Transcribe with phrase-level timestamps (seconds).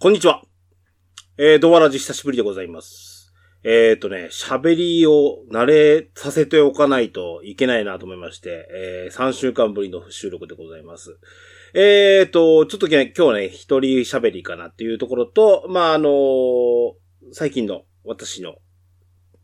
[0.00, 0.44] こんにちは。
[1.38, 3.34] えー、ドワラジ久しぶりでございます。
[3.64, 11.18] えーとね、喋りを慣れさせておかないといけないなと思いまして、えー、3週間ぶりの収録でございます。
[11.74, 16.92] えーと、ちょっとね、今日ね、一人喋りかなっていうところと、まあ、あのー
[17.32, 18.54] 最近の私の、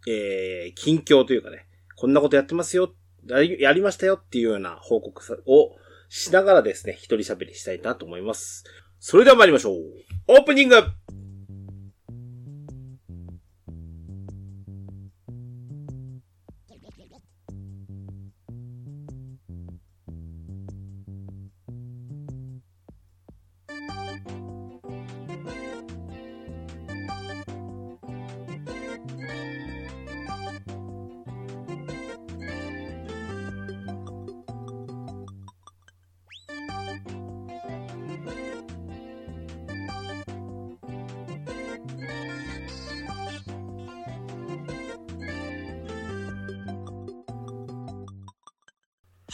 [0.06, 1.66] えー、近況というかね、
[1.96, 2.94] こんなことやってますよ、
[3.26, 5.72] やりましたよっていうような報告を
[6.08, 8.62] しながらですね、一人喋りしたいなと思います。
[9.00, 10.13] それでは参りましょう。
[10.26, 11.03] オー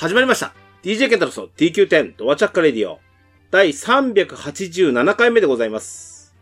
[0.00, 0.54] 始まりました。
[0.82, 3.00] DJ ケンタロスの TQ10 ドアチャッカレディオ
[3.50, 6.34] 第387回目でございます。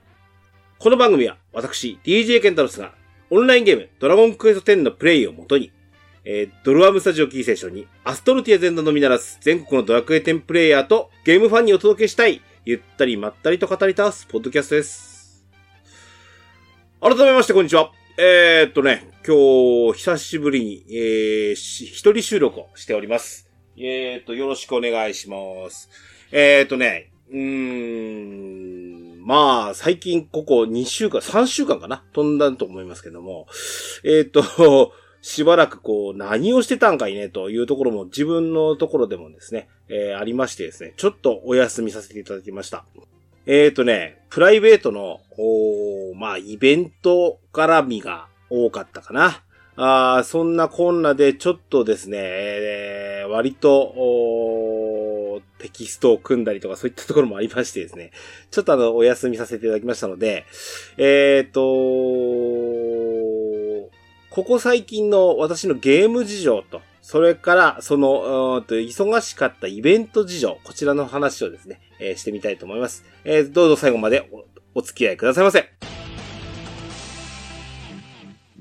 [0.79, 2.95] この番組は私 DJ ケンタロスが
[3.31, 5.73] オンラインゲームドラゴンクエスト10のプレイをもとに、
[6.25, 15.45] えードルアムスタジオキーセーションにアストルティア全土のみならず全国のドラクエ10プレイヤーとゲームファンにお届けしたいゆったりまったりと語り倒すポッドキャストです。
[17.01, 17.91] 改めましてこんにちは。
[18.19, 23.48] えー、っとね、今日久しぶりに、えー、一人収録をしております。
[23.81, 25.37] えー、と、よろしくお願いしま
[25.71, 25.89] す。
[26.33, 27.39] えー、とね、うー
[29.21, 32.03] ん、まあ、最近ここ2週間、3週間かな？
[32.13, 33.47] 飛んだと思いますけども、
[34.03, 34.43] えー、と、
[35.23, 42.85] しばらくこう、何をしてたんかいね、というところも自分のところでもですね、えーありましてですね、ちょっとお休みさせていただきました。
[43.47, 49.43] えー、とね、プライベートの、おまあ、イベント絡みが多かったかな。
[49.81, 58.11] あそんなこんなで、ちょっとですね、えー割と、テキストを組んだりとかそういったところもありましてですね、
[58.51, 60.47] ちょっとあの、お休みさせていただきましたので、
[60.97, 61.61] えっ、と
[64.31, 73.05] ここ最近の私のゲーム事情と、それから、その、と忙しかったイベント事情、こちらの話をですね、えーしてみたいと思います。
[73.25, 74.29] えーどうぞ最後まで
[74.75, 75.98] おお付き合いくださいませ。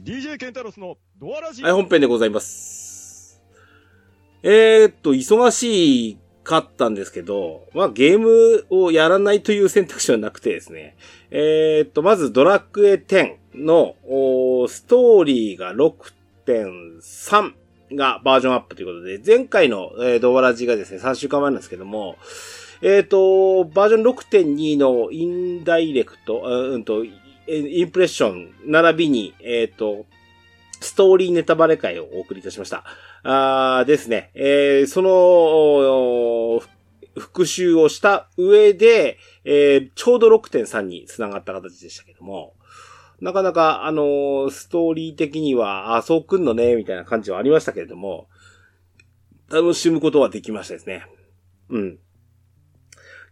[0.07, 3.41] DJ ケンタロスのドアラジはい、本編でございます。
[4.41, 10.95] えー、っと、忙しかったんですけど、まあゲームをやらないという選択肢はなくてですね。
[11.29, 13.95] えー、っと、まずドラクエ10の
[14.69, 17.53] ストーリーが6.3
[17.97, 22.15] がバージョンアップということで、前回の、えードアラジがですね、3週間前なんですけども、
[22.81, 27.03] えーっと、バージョン6.2のインダイレクト、うんと、
[27.47, 30.05] インプレッション、並びに、えーと、
[30.81, 32.83] ストーリーネタバレ会をお送りいたしました。
[33.23, 34.31] あーですね。
[34.35, 36.61] えーその、
[37.19, 42.53] 復習をした上で、えーちょうど6.3に繋がった形でしたけども、
[43.19, 48.27] なかなか、あのーストーリー的には、あ、そうくんのね、みたいな感じはありましたけれども、
[49.49, 51.05] 楽しむことはできましたですね。
[51.69, 51.99] うん。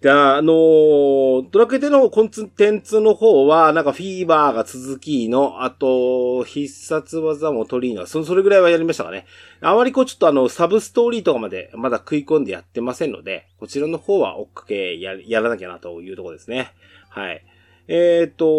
[0.05, 9.25] で、ああのードラクエ10のコンテンツの方は、なんかフィーバーが続きの、あと、必殺技も取りの、そ、それぐらいはやりましたかね。
[9.61, 16.71] あまりこうちょっとあの、サブストーリーとかまでまだ食い込んでやってませんので、こちらの方は追っかけや、やらなきゃなというところですね。
[17.09, 17.43] はい。
[17.87, 18.49] えっ、と、フ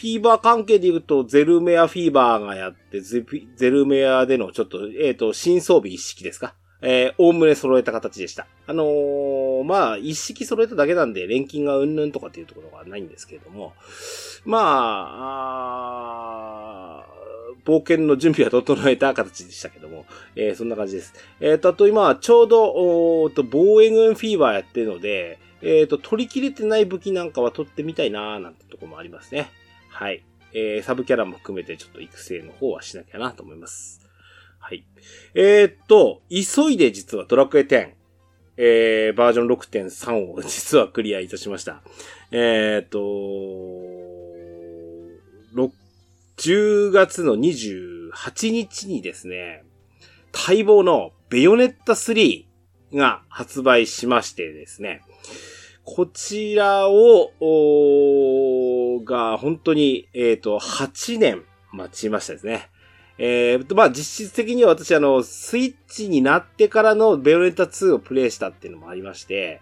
[0.00, 3.24] ィーバー関係で言うと、ゼルメアフィーバーがやって、ゼ
[3.54, 8.46] ゼルメアでのちょっと、えっ、と、新装備一式ですかえー、おおむね揃えた形でした。
[8.66, 13.72] あのーまあ、一式揃えただけなんで、錬金がうんぬんとかっていうところはないんですけれども、
[14.44, 15.12] まあ、
[17.00, 17.06] あ
[17.64, 21.14] 冒険の準備は整えた形でしたけども、えーそんな感じです。
[21.40, 29.50] えっ、と、あと今、ちょうど、おと、防衛軍フィーバーやってるので、えっ、と、取り切れてない武器なんかは取ってみたいなーなんてとこもありますね。
[29.88, 30.24] はい。
[30.54, 34.01] えーサブキャラも含めてちょっと育成の方はしなきゃなと思います。
[34.62, 34.84] はい。
[35.34, 37.90] えーっと、急いで実はドラクエ10、
[38.56, 41.82] えー、バージョン6.3を 実はクリアいたしました。
[42.30, 43.00] えーっと、
[45.52, 45.72] ろ
[46.36, 49.64] 10月の28日にですね、
[50.32, 52.44] 待望のベヨネッタ3
[52.94, 55.02] が発売しましてですね、
[55.82, 57.32] こちらを、
[59.04, 61.42] が、本当に、えっ、と、8年
[61.72, 62.70] 待ちましたですね。
[63.18, 69.60] えー、まあ実質的には私あの、スイッチになってからのベヨネッタ2をプレイしたっていうのもありまして、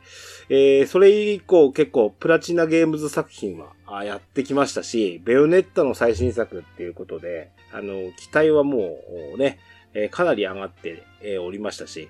[0.48, 8.98] えー、それ以降結構プラチナゲームズ作品はやってきましたし、ベヨネッタの最新作っていうことで、あの、期待はも
[9.34, 9.58] うね、
[9.94, 12.08] えー、かなり上がって、えー、おりましたし、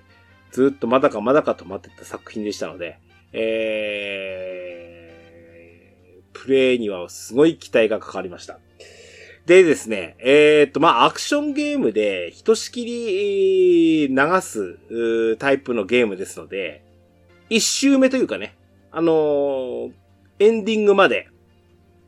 [0.51, 2.99] ずっとまだかまだかと待ってた作品でしたので、
[3.33, 8.59] えー、プレイにはすごい期待がかかりました。
[9.45, 14.77] でですね、えー、っと、まあ、アクションゲームで、ひとしきり流す
[15.37, 16.83] タイプのゲームですので、
[17.49, 18.55] 一周目というかね、
[18.91, 19.91] あのー、
[20.39, 21.27] エンディングまで、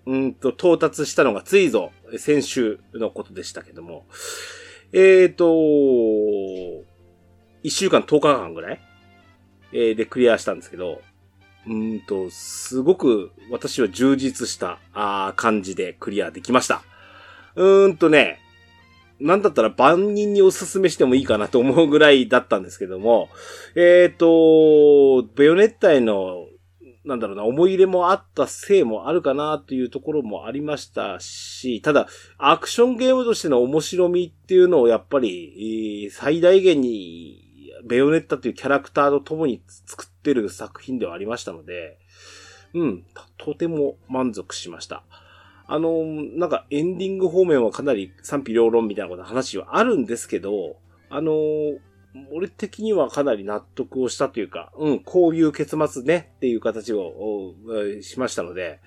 [0.05, 4.05] うんと、到達したのがついぞ、先週のことでしたけども、
[4.91, 6.85] えー、っと、
[7.63, 8.81] 一週間10日間ぐらい、
[9.71, 11.01] えー、でクリアしたんですけど、
[11.65, 16.83] うんと、すごく私は充実したあ感じでクリアできました。
[17.55, 18.39] うーんとね、
[19.19, 23.29] なんだったら万人におすすめしてもいいかなと思うぐらいだったんですけども、
[23.75, 26.47] えっ、ー、と、ベヨネッタへの、
[27.05, 32.07] なんだろうな、思い入れもあったせいもあるかなというところもありましたし、ただ、
[32.37, 37.41] アクションゲームとしての面白みっていうのをやっぱり、最大限に、
[37.85, 41.99] ベヨネッタというキャラクターと共に作ってる作品ではありましたので、
[42.73, 43.05] うん、
[43.37, 45.03] とても満足しました。
[45.67, 50.77] あの、なんかエンディング方面はかなり賛否両論みたいなこと話はあるんですけど、
[51.09, 51.33] あの、
[52.31, 57.55] 俺的にはかなり納得をしたというか、うん、こういう結末ねっていう形を
[58.01, 58.81] しましたので、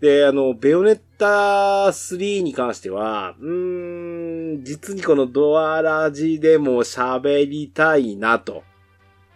[0.00, 8.64] で、あの、ベヨネッタ3に関しては、うーん、実にこのドアラジでも喋りたいなと。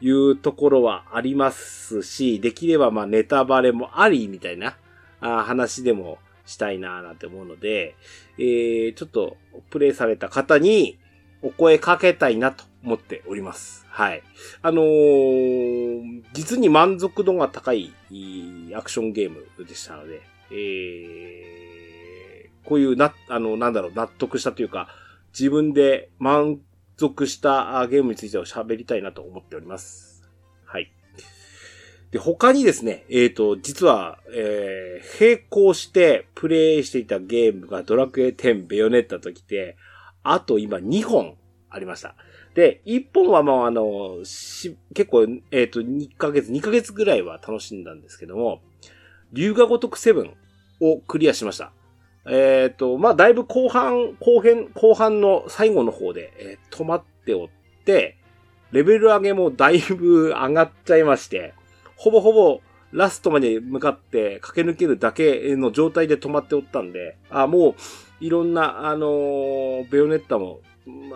[0.05, 4.77] いうところはありますし、できればまあネタバレもありみたいな
[5.21, 7.97] 話でもしたいなーなんて思うので、
[8.39, 9.37] えー、ちょっと
[9.71, 10.99] プレイされた方に
[11.43, 13.87] お声かけたいなと思っております。
[13.89, 14.23] はい。
[14.63, 17.93] あのー、実に満足度が高い
[18.75, 24.89] アクションゲームでしたので、えー、こういうな、あの、なんだろう、納得したというか、
[25.33, 26.61] 自分で満
[26.97, 30.12] 足したゲームについては喋りたいなと思っております。
[32.13, 39.77] で、他にですね、えっ、ー、と、実は、えー、並行してプレイしていたゲームがドラクエ10ベヨネッタときて、
[40.23, 41.37] あと今2本
[41.71, 42.15] ありました。
[42.55, 48.61] で、1本はまああの、し、結構、えっ、ー、と、2ヶ月、2ヶ月ぐらいは楽しんだんですけども、
[49.33, 50.35] 龍が如く7
[50.81, 51.73] をクリアしました。
[52.27, 57.49] えっ、ー、と、まあだいぶ後半、後編、後半の最後の方で、えー、止まっておっ
[57.87, 58.19] て、
[58.71, 61.55] レベル上げもだいぶ上がっちゃいまして、
[62.03, 62.61] ほぼほぼ
[62.91, 67.75] ラストまで向かって駆け抜けるだけの状態で止まっておったんで、あ、もう、
[68.19, 70.63] いろんな、あのー、ベヨネッタも、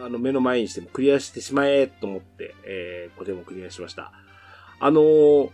[0.05, 4.13] あの、目の前にしてもクリアしてしまえと思って、えー、これもクリアしました。
[4.79, 5.51] あのー、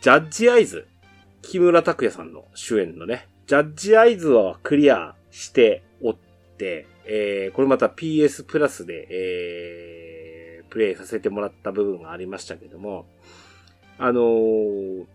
[0.00, 0.88] ジャッジアイズ、
[1.42, 6.16] 木村拓哉さんの主演のね、ジャッジアイズはクリアしておっ
[6.58, 13.06] て、えー、これまた PS プラスで、えー、プレイさせてもらった部分がありましたけども、
[13.98, 15.06] あのー、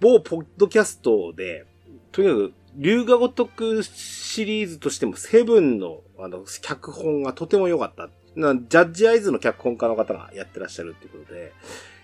[0.00, 1.66] 某ポッドキャストで、
[2.12, 8.10] とにかく、龍が如くシリーズとしても、セブンの、あの、脚本がとても良かった。
[8.36, 11.52] なジャッジアイズの脚本家の方がやってらっしゃるっていうことで、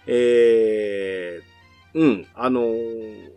[0.06, 3.30] えー、うん、あのー、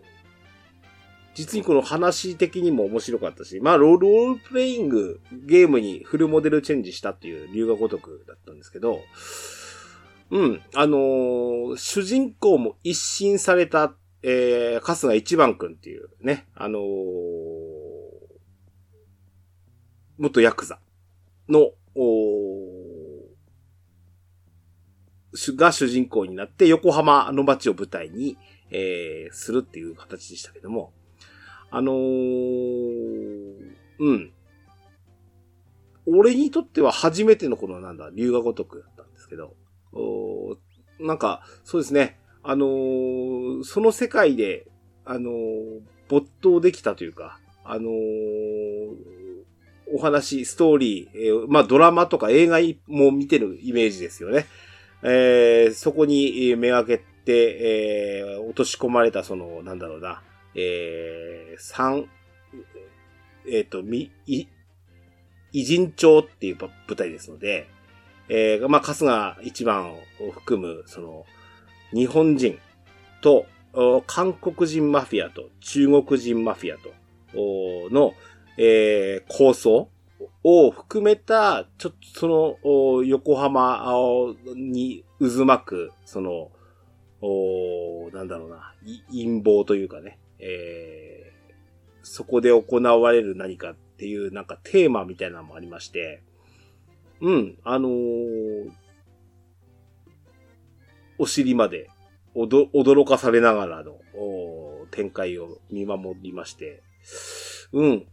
[1.34, 9.02] 実にこの話的にも面白かったし、まあロ、ールプレイングゲームにフルモデルチェンジしたっていう龍が如くだったんですけど、
[10.34, 10.62] うん。
[10.74, 16.82] あのー、主人公も一新された、えー、春日一番くんっていうね、あのー、
[20.18, 20.80] 元ヤクザ
[21.48, 21.70] の、
[25.56, 28.36] が主人公になって横浜の街を舞台に、
[28.72, 30.94] えー、するっていう形でしたけども、
[31.70, 33.54] あのー、
[34.00, 34.34] うん。
[36.08, 39.56] 俺にとっては初めてのこのなんだ、龍が如くだったんですけど、
[41.00, 42.20] なんか、そうですね。
[42.44, 44.68] あのー、その世界で、
[45.06, 47.94] あのー、没頭できたというか、あのー、
[49.94, 54.46] お話、ストーリー、えー、まあドラマとか映画も見てるイメージですよね。
[55.04, 57.04] えー、そこにめがけて、
[58.16, 60.24] えー、落とし込まれたその、なんだろうな、
[60.56, 62.08] えー、三、
[63.46, 64.48] えっ、ー、と、み、い、
[65.52, 67.68] 偉人帳っていう舞台ですので、
[68.30, 71.26] えー、まあ、春日一番を含む、その、
[71.94, 72.60] 日本人
[73.22, 73.46] と、
[74.06, 76.94] 韓国人マフィアと中国人マフィアと、
[77.94, 78.14] の、
[78.58, 79.90] えー、構想
[80.44, 83.84] を含めた、ちょっとその、横浜
[84.56, 86.52] に渦巻く、その、
[87.22, 88.74] おなんだろうな、
[89.10, 96.22] 陰謀というかね、えー、そこで行われる何かっていうなんかテーマみたいなのもありまして、
[97.24, 98.70] うん、あのー、
[101.18, 101.90] お尻まで
[102.36, 103.96] 驚かされながらの
[104.92, 106.84] 展開を見守りまして、
[107.72, 108.06] うん、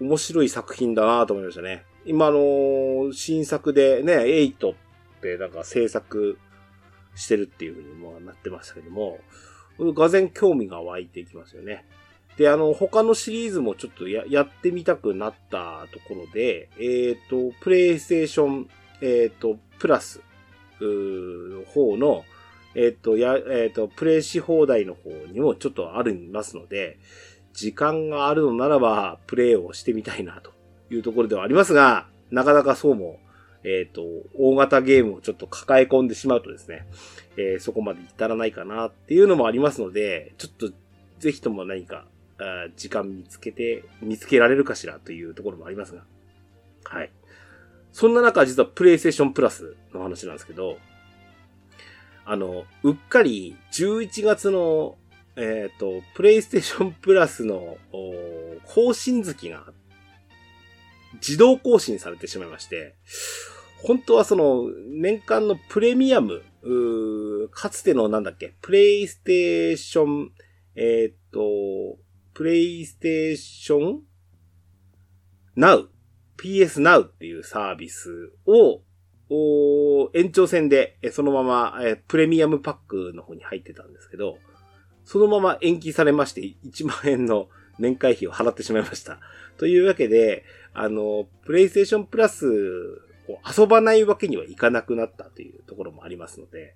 [0.00, 1.84] 面白い作品だなと思いましたね。
[2.06, 4.74] 今あの、新作でね、8っ
[5.22, 6.36] てなんか制作
[7.14, 9.20] してるっていうふうにもなってましたけども、
[9.78, 11.84] がぜ興味が湧いていきますよね。
[12.36, 18.68] で、あの、他のシリーズもちょっとややってみたくなったところで、えっ、ー、と、プレイステーション、
[19.00, 20.20] えっ、ー、と、プラス、
[20.80, 22.24] の方の、
[22.74, 26.98] えっ、ー、と、や、えっ、と、プレイし放題の方にもちょっとありますので、
[27.54, 30.52] 時間があるのならば、プレイをしてみたいなと
[30.90, 33.18] いうところではありますが、なかなかそうも
[33.68, 34.04] えっ、と、
[34.38, 36.86] 大型ゲームをちょっと抱え込んでしまうとですね、
[37.36, 40.70] え、そこまで至らないかなっていうのもありますので、ちょっと
[41.18, 42.06] ぜひとも何か、
[42.38, 46.04] あ時間見つけて、見つけられるかしらというところもありますが。
[46.84, 47.10] はい。
[47.92, 50.78] そんな中、実はプレイステーションプラスの話なんですけど、
[52.24, 54.98] あの、うっかり11月の、
[55.36, 57.78] えっ、ー、と、プレイステーションプラスの
[58.64, 59.64] 更新月が
[61.14, 62.94] 自動更新されてしまいまして、
[63.82, 66.42] 本当はその、年間のプレミアム、
[67.52, 70.32] かつてのなんだっけ、プレイステーション、
[70.74, 71.98] えー、っと、
[72.36, 74.00] プレイステーション
[75.56, 75.86] Now、
[76.36, 78.82] PS Now っていうサービスを、
[80.12, 84.36] 延長戦で、そのまま、プレミアムパックの方に入ってたんですけど、
[85.06, 89.18] そのまま延期されまして、1万円の年会費を払ってしまいました。
[89.56, 92.46] というわけで、あの、プレイステーションプラス
[93.26, 96.74] こう遊ばないわけにはいかなくなったというところもありますので、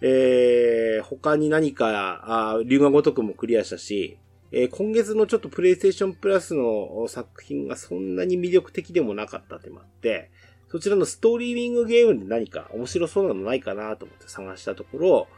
[0.00, 4.18] えー、他に何か、あ龍が如くもクリアしたし、
[4.52, 10.30] えー、今月のちょっとプレイステーションプラスの作品がそんなに魅力的でもなかったってもあって、
[10.68, 15.28] そちらのストリーミングゲームで何か面白そうなのないかなと思って探したところ、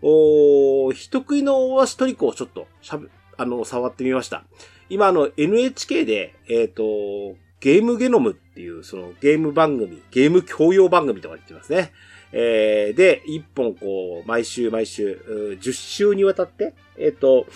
[0.00, 4.44] お人食いの大足トリコをちょっとしゃべ、あの、触ってみました。
[4.88, 11.92] 今あの NHK で、えっ、ー、と、ゲームゲノムっていう、そのゲーム番組、ゲーム教養番組とか言ってますね。
[12.32, 17.46] えー、で、一本こう、毎週毎週、10週にわたって、えっ、ー、と、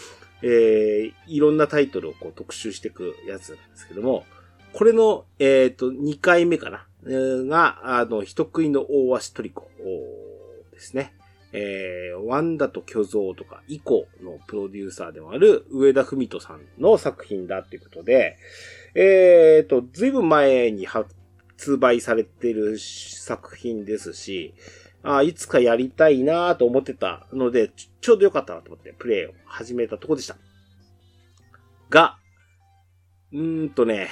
[0.42, 4.24] えー、いろんなタイトルをこう特集していくやつなんですけども、
[4.72, 9.70] これの、えっ、ー、と、2回目かな、えー、が、あの、人食いの大足トリコ
[10.72, 11.14] ですね。
[11.54, 18.38] えー、ワンダと巨像とか、イコのプロデューサーでもある上田文人さんの作品だっていうことで、
[18.94, 21.14] えっ、ー、と、ずいぶん前に発
[21.78, 24.54] 売されてる作品ですし、
[25.02, 30.36] あいつかやりたいなと思ってたのでち、ちょうどよかったなと思ってプレイを始めたとこでした。
[31.90, 32.18] が、
[33.32, 34.08] うーんとね、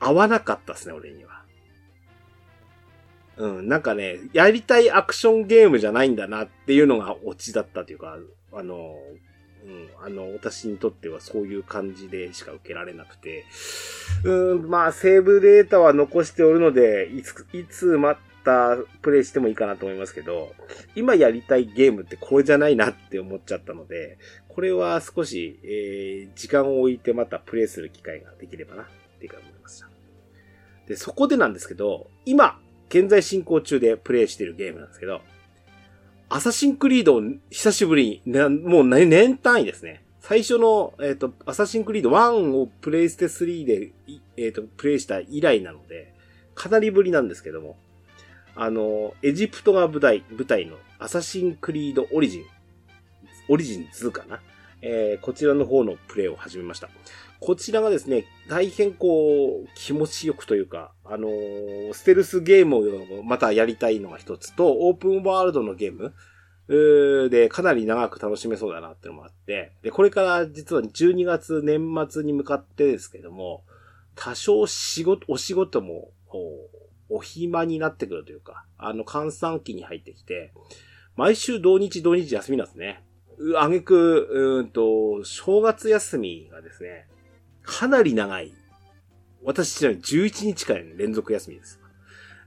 [0.00, 1.44] 合わなかったですね、俺には。
[3.36, 8.18] うん、なんかね、やりたいアクションゲームじゃないんだなっていうのがオチだったというか、
[8.52, 8.96] あの、
[9.64, 13.44] うん、あの、私にとってはそういう感じでしか受けられなくて、
[14.24, 20.54] うん、まあ、セーブデータは残しておるので、いつ、いつまたプレイしてもいいかなと思いますけど、
[20.94, 24.18] 今やりたいゲームってこれじゃないなって思っちゃったので、
[24.48, 28.86] これは少し、えー、時間を置いてまたプレイする機会ができればな、っ
[29.18, 29.88] ていうか思いました。
[30.86, 35.20] で、そこでなんですけど、今、現在進行中でプレイしてるゲームなんですけど、
[36.28, 40.04] アサシンクリードを久しぶりに、もう年単位ですね。
[40.20, 43.92] 最初の、えっ、ー、と、アサシンクリード1をプレイステ3で、
[44.36, 46.14] えっ、ー、と、プレイした以来なので、
[46.54, 47.78] かなりぶりなんですけども、
[48.54, 52.44] あの、エジプトが舞台、舞台のアサシンクリードオリジン、
[53.48, 54.40] オリジン2かな。
[54.82, 56.88] えー、こちらの方のプレイを始めました。
[57.38, 62.76] こちらがですね、大変こう、気持ちよくというか、あのー、ステルスゲーム
[63.20, 66.14] をまたやりたいのが一つと、オープンワールドのゲーム
[67.30, 73.64] で、かなり長く楽しめそうだなっていうのもあって、で、これから実は12月年末に向かってですけども、
[74.14, 76.12] 多少仕事、お仕事も、
[77.10, 80.52] お暇になってくるというか、あの、換算期に入ってきて、
[81.16, 83.02] 毎週土日土日休みなんですね。
[83.58, 87.08] あげく、うんと、正月休みがですね、
[87.62, 88.52] かなり長い。
[89.42, 91.80] 私ちなみに11日間連続休みです。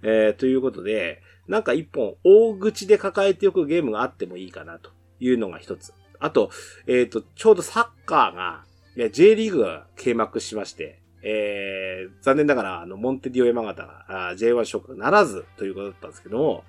[0.03, 5.93] えー、ということで、なんか一本大口で抱えておくゲームがあってもいいかなというのが一つ。
[6.20, 6.51] あと、
[6.88, 8.63] えっ、ー、と、ちょうどサッカーが、
[8.96, 16.63] いや、J リーグが閉幕しまして、えー、残念ながら、あの、モンテディオ山形が J1 昇格ならずということだったんですけども、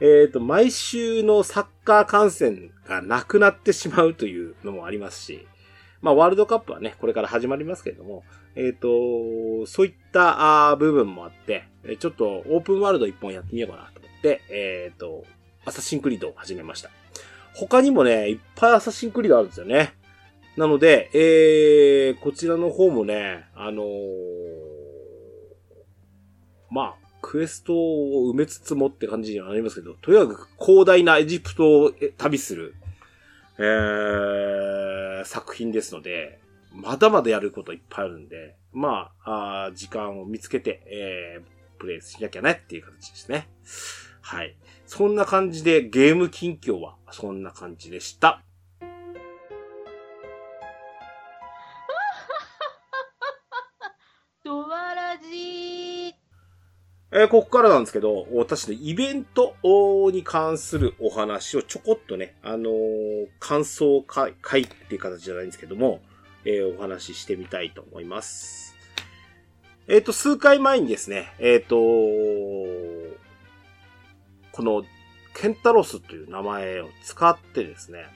[0.00, 5.46] えっ、ー、と、毎週のサッカー観戦がなくなってしまうというのもありますし、
[6.00, 8.24] まあ、ワールドカップはね、これから始まりますけれども、
[8.56, 11.68] えっ、ー、と、そういったあ部分もあって、
[12.00, 15.24] ちょっとオープンワールド一本やってみようかなと思って、えっ、ー、と、
[15.64, 16.90] アサシンクリードを始めました。
[17.54, 19.94] 他にもね、いっぱいアサシンクリードあるんですよね。
[20.56, 23.86] なので、えー、こちらの方もね、あのー、
[26.70, 32.74] まあ、クエストを埋めつつもって感じにはなりますけど、とにかく広大なエジプトを旅する、
[33.58, 36.40] えー、作品ですので、
[36.74, 43.48] まだまだやることいっぱいあるんで、まあ、あ時間を見つけて、えー、プレイしなきゃねっていう形ですね。
[44.20, 44.56] はい。
[44.86, 48.42] そんな感じでゲーム近況はそんな感じでした。
[57.14, 59.54] えー、ここからなんですけど、私のイベント
[60.10, 66.00] に関するお話をちょこっとね、あのー、感想会会っていう形じゃないんですけども、
[66.46, 68.74] えー、お話ししてみたいと思います。
[69.88, 71.76] えっ、と、数回前にですね、えっ、と、
[74.52, 74.82] この、
[75.34, 78.06] ケンタロスという名前を使ってですね、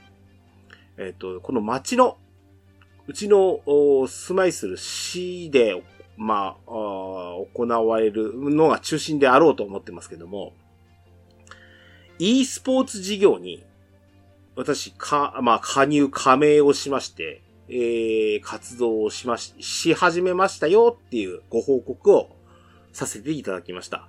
[0.97, 2.17] えっ、と、この街の、
[3.05, 3.59] うちの
[4.07, 5.83] 住まいする市で
[6.17, 10.53] まあ、行われるのが中心であろうと思ってますけども、
[12.19, 13.63] e スポーツ事業に、
[14.55, 22.29] 私、か、まあ、加入、加盟をしまして、えー、活動をしまし、し始めましたよっていうご報告を
[22.91, 24.07] させていただきました。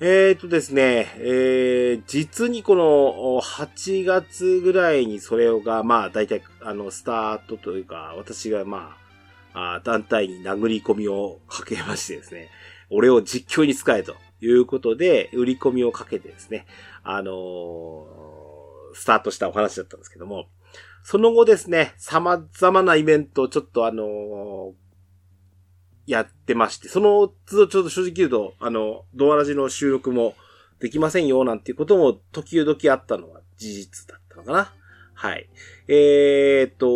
[0.00, 9.07] えーとですね、えー、実にこの8月ぐらいにそれが、まあ大体、あの、スタートというか、私がまあ、
[9.54, 12.48] あ団体に殴り込みをかけましてですね、
[12.90, 16.66] 俺を実況に使えということで、売り込みをかけてですね、
[17.02, 20.46] あのー、スタートしたお話だったんですけども、
[21.02, 24.72] その後ですね、様々なイベントをちょっとあのー、
[26.06, 30.34] やってまして、その都度ちょっと正直言うと、あの、ドアラジの収録も
[30.80, 34.72] できませんよ、なんていうことも時々あったのは事実だったのかな。
[35.14, 35.48] はい。
[35.88, 36.86] えー、っと、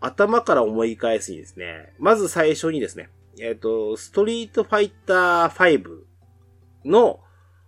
[0.00, 3.08] 頭から思い返すにですね、まず最初にですね、
[3.40, 6.02] えっ、ー、と、ストリートファイター5
[6.84, 7.20] の、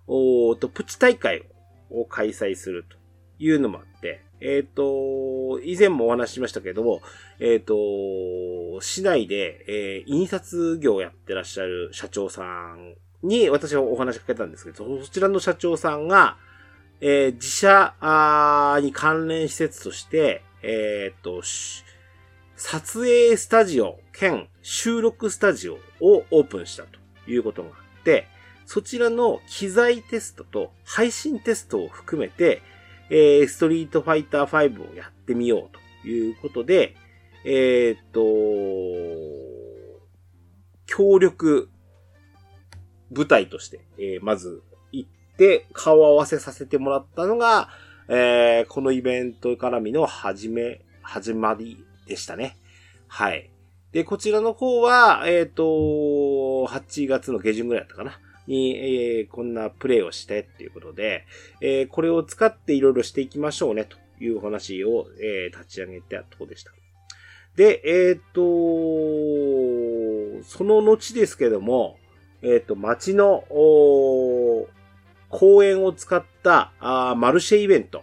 [0.06, 1.46] おと、プチ大会
[1.90, 2.96] を開催すると
[3.38, 7.02] いうのもあって、えっ、ー、と、以前もお話ししましたけども、
[7.38, 16.38] えっ、ー、と、市内で、え印刷業をやってらっしゃる社長さんに私はお話しかけたんですけど、そちらの社長さんが、
[17.02, 17.94] え自社
[18.82, 21.42] に関連施設として、えっ、と、
[22.62, 28.28] 撮影スタジオ兼収録スタジオをオープンしたということがあって、
[28.66, 32.60] そちらの機材テストと配信テストを含めて、
[33.08, 36.96] えー、ストリートファイター5をやってみようということで、
[37.46, 38.20] えー、っと、
[40.84, 41.70] 協力
[43.10, 47.70] 舞台として、えー、まず行って顔合わせさせてもらったのが、
[48.08, 52.58] えー、このイベント絡みの始め、始まりでしたね。
[53.08, 53.50] はい。
[53.92, 55.62] で、こちらの方は、えっ、ー、と、
[56.70, 58.20] 8月の下旬ぐらいだったかな。
[58.46, 61.24] に、えー、こんなプレイをしてっていうことで、
[61.60, 66.72] えー、これを使っていろいろしていきましょうねという話を、えー、立ち上げたとこでした。
[67.56, 68.42] で、えっ、と、
[70.44, 71.96] その後ですけども、
[72.42, 73.44] えっ、と、街の、
[75.28, 78.02] 公園を使ったあマルシェイベント、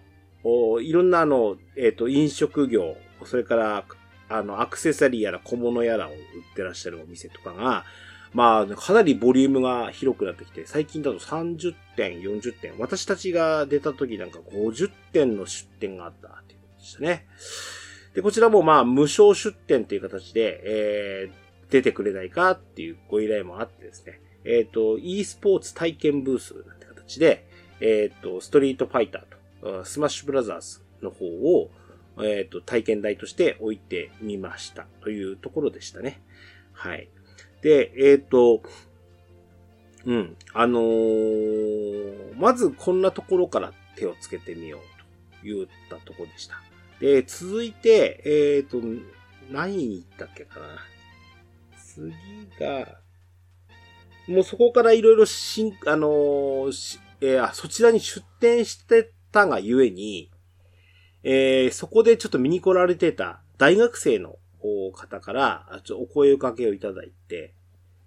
[0.81, 3.85] いろんなあの、えっ、と、飲食業、それから
[4.29, 6.17] あの、アクセサリーやら小物やらを売っ
[6.55, 7.85] てらっしゃるお店とかが、
[8.33, 17.25] まあ、かなりボリュームが広くなってきて、最近だと30点、40点、私たちが出た時なんか50点の出店があったっていうことでしたね。
[18.13, 27.47] で、こちらもまあ、無償出店っていう形で、えー、出てくれないかっていうご依頼もあってですね、えっ、ー、と、e スポーツ体験ブースなんて形で、
[27.79, 31.69] えっ、ー、と、ストリートファイターと、スマッシュブラザーズの方を、
[32.23, 36.21] えっ、ー、と、体験台として置いてみましたというところでしたね。
[36.73, 37.09] はい。
[37.61, 38.61] で、えっ、ー、と、
[40.05, 45.05] うん、あのー、まずこんなところから手をつけてみようと
[45.43, 46.61] 言ったところでした。
[46.99, 48.81] で、続いて、えっ、と、
[49.51, 50.65] 何に行ったっけかな。
[51.77, 52.13] 次
[52.59, 52.99] が、
[54.27, 60.31] もうそこからいろいろしん、あのー、えー、そちらに出店してたがゆえに、
[61.29, 64.37] えー、そこでちょっと見に来られてた大学生の
[64.93, 67.53] 方から、ちょお声をかけをいただいて、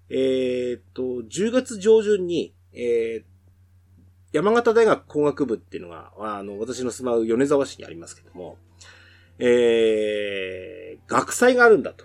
[0.09, 3.31] えーっと、10月上旬に、えー
[4.33, 8.59] 山形大学工学部っていうのが、あの、私の住まう米沢市にありますけども、
[9.41, 12.05] えー、学祭があるんだと。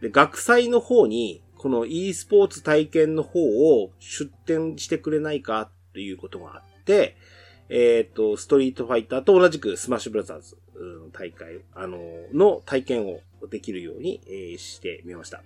[0.00, 3.38] で、学祭の方に、この e スポーツ体験の方
[3.82, 7.18] を出展してくれないかということがあって、
[7.68, 11.98] えっ、と、ストリートファイターと同じくスマッシュブラザーズの大会、あの、
[12.32, 15.42] の体験をできるように、えーしてみました。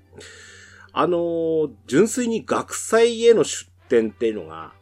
[0.92, 4.72] あの、純粋に学祭への出展っていうのが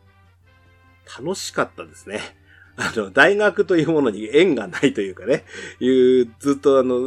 [1.18, 2.20] 楽しかったですね。
[2.77, 5.44] あの、大学というものに縁がないというかね、
[5.81, 7.01] いう、ずっとあの、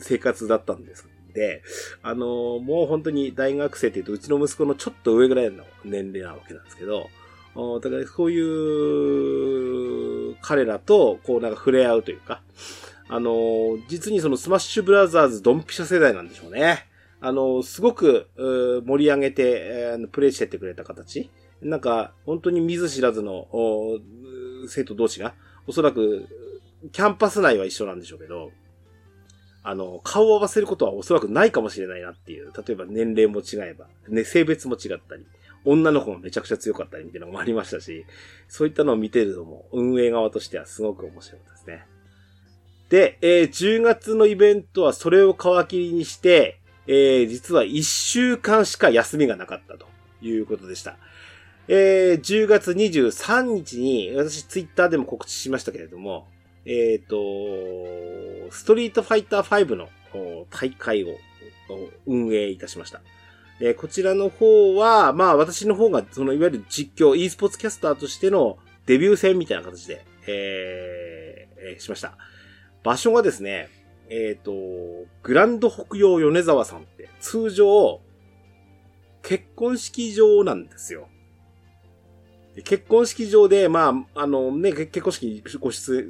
[0.00, 1.08] 生活だったんです。
[1.32, 1.62] で、
[2.02, 7.08] あの、もう本当に大学生って言うと、うちの息子のちょっと上ぐらいの年齢なわけなんですけど、
[7.80, 8.40] だからそうい
[10.32, 12.42] う彼らと、こうなんか触れ合うというか、
[13.08, 16.86] あの、実にそのスマッシュブラザーズドンピシャ世代なんでしょうね。
[17.20, 18.28] あの、すごく
[18.86, 21.30] 盛り上げて、プレイしてってくれた形。
[21.60, 23.48] なんか、本当に見ず知らずの
[24.68, 25.34] 生徒同士が、
[25.66, 26.26] おそらく、
[26.92, 28.52] キャンパス内は一緒なんでしょうけど、
[29.64, 32.52] あの、顔を合わせることはおそらくないかもしれないなっていう。
[32.56, 35.26] 例えば年齢も違えば、ね、性別も違ったり、
[35.64, 38.06] 女の子もめちゃくちゃ強かったりみたいなのもありましたし、
[38.48, 41.86] そういったのを見てるのも、運営側としてはすごく面白かったですね。
[42.88, 49.86] で、えー10月のイベントはそれを皮切りにして、えー実は1週間しか休みがなかったと
[50.22, 50.96] いうことでした。
[51.68, 56.28] えー10月23日に、私ツイッターでも告知しましたけれども、
[56.64, 57.16] えっ、と、
[58.50, 59.88] ストリートファイター5の
[60.50, 61.16] 大会を
[62.06, 63.00] 運営いたしました。
[63.60, 72.16] えーこちらの方は、まあ私の方が、そのいわゆる実況、e スポーツキャスターとしてのデビュー戦みたいな形で、えーえーしました。
[72.84, 73.68] 場所がですね、
[74.10, 74.52] えっ、と、
[75.22, 78.00] グランド北洋米沢さんって、通常、
[79.22, 81.08] 結婚式場なんですよ。
[82.64, 86.08] 結婚式場で、まあ、あのね、結婚式ご出、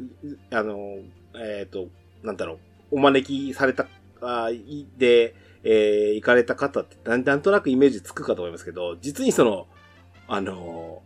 [0.51, 0.99] あの、
[1.35, 1.89] えっ、と、
[2.23, 3.89] なんだろう、お招きされた、
[4.21, 4.51] あ
[4.97, 9.67] で、えー行かれた方ってなん、なんとなくイメージつくかと思いますけど、実にその、
[10.27, 11.03] あの、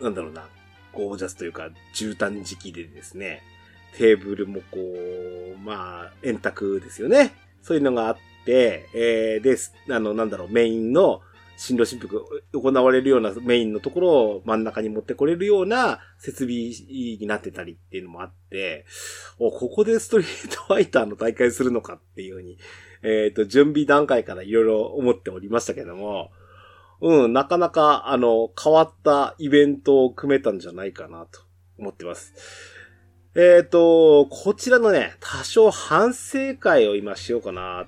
[0.00, 0.48] なんだろうな、
[0.92, 3.42] ゴージャスというか、絨毯敷きでですね、
[3.96, 7.34] テーブルもこう、まあ、円卓ですよね。
[7.62, 11.22] そういうのがあって、えー、で、すあの、なんだろう、メインの、
[11.58, 12.08] 新郎新婦
[12.52, 16.70] 行われるようなメインのところを真ん中に持ってこれるような設備
[17.18, 18.86] になってたりっていうのもあって、
[19.40, 22.58] お、ここでストリートファイターの大会するのかっていうふうに、
[23.02, 26.30] えっ、と、準備段階からいろいろ思っておりましたけども、
[27.00, 31.40] うん、なかなか、あの、変わったイベントを組めたんじゃないかなと
[31.78, 32.34] 思ってます。
[33.36, 37.86] えっ、と、こちらのね、多少反省会を今しようかなっ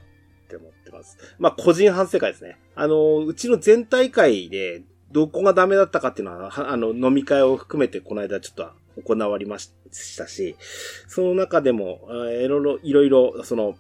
[0.48, 1.18] て思ってます。
[1.38, 2.58] まあ、個人反省会ですね。
[2.76, 8.70] あの、うちの全体会で、どこがダメだったかっていうのは、あの、飲み会を含めてこの間ちょっと
[9.02, 9.72] 行われまし
[10.16, 10.56] たし、
[11.08, 12.08] その中でも、
[12.40, 13.76] いろいろ、いろいろ、その、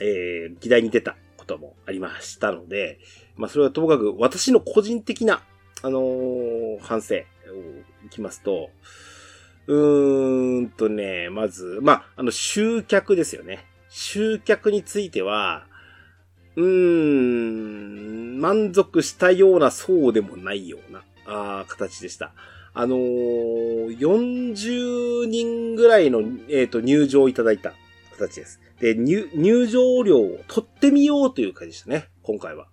[0.00, 2.98] えー、議題に出たこともありましたので、
[3.36, 5.42] まあ、それはともかく私の個人的な、
[5.82, 7.18] あのー反省を
[8.04, 8.70] いきますと、
[9.66, 13.64] うーんとね、まず、まあ、あの、集客ですよね。
[13.88, 15.66] 集客については、
[16.54, 22.32] うーん、満足したような、そうでもないような、あ形でした。
[22.74, 27.72] あのー、40人ぐらいの、えっ、と、入場いただいた
[28.16, 28.60] 形です。
[28.80, 32.66] で、入、入場料を取ってみようという感じでしたね、今回は。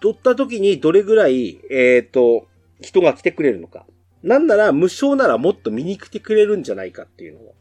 [0.00, 2.46] 取った時にどれぐらい、えっ、と、
[2.80, 3.86] 人が来てくれるのか。
[4.22, 7.54] なんなら無償ならもっと見に来てくれるんじゃないかっていうのも、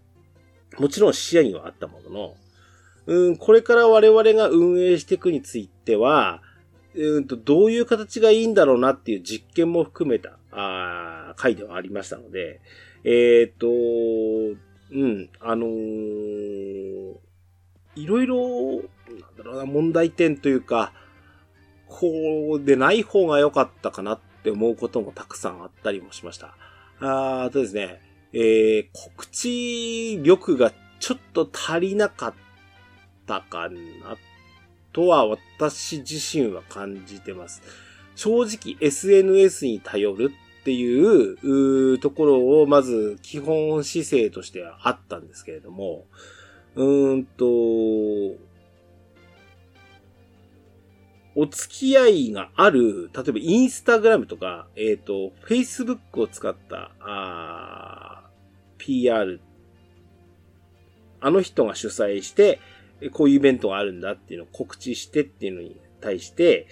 [0.79, 2.35] もちろん視野にはあったものの、
[3.07, 6.41] うん、これから我々が運営していくについては、
[6.95, 12.61] うんと、どういう形がいいんだろうなっていう実験も含めた、あ回ではありましたので、
[13.03, 13.67] えっ、と、
[14.95, 17.25] うん、あのー
[17.95, 20.93] いろいろ、なんだろうな、問題点というか、
[21.87, 26.55] こうでない方が良かったかなって思うこともたくさんあったりもしました。
[26.99, 28.01] あとですね、
[28.33, 32.33] えー、告知力がちょっと足りなかっ
[33.25, 34.17] たかな、
[34.91, 37.61] とは私自身は感じてます。
[38.15, 40.31] 正直 SNS に頼る
[40.65, 46.05] っていうところをまず基本姿勢としてはあったんですけれども、
[46.73, 47.45] うーんと、
[51.35, 58.23] お付き合いがある、例えばインスタグラムとか、えっ、と、Facebook を使った、あ
[58.79, 59.39] PR、
[61.21, 62.59] あの人が主催して、
[63.13, 66.65] こういうイベントがあるんだっていうのを告知してっていうのに対して、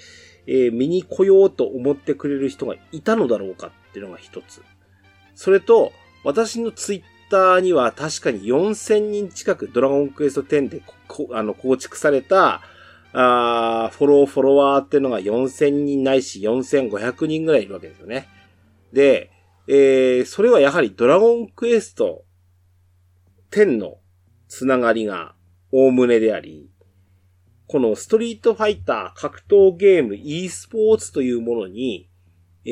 [0.47, 4.63] えー、見に来ようと思ってくれる人がいたのだろうかっていうのが一つ。
[5.35, 10.81] それと、私のツイッターには確かに4000人近くドラゴンクエスト10で
[11.31, 12.61] あの構築された、
[13.13, 18.27] あフォロー、フォロワーっていうのが4000人ないし4500人ぐらいいるわけですよね。
[18.91, 19.29] で、
[19.67, 22.25] えー、それはやはりドラゴンクエスト
[23.51, 23.97] 10の
[24.47, 25.35] つながりが
[25.71, 26.69] 大胸であり、
[27.67, 32.09] このストリートファイター格闘ゲーム e スポーツというものに、
[32.65, 32.69] え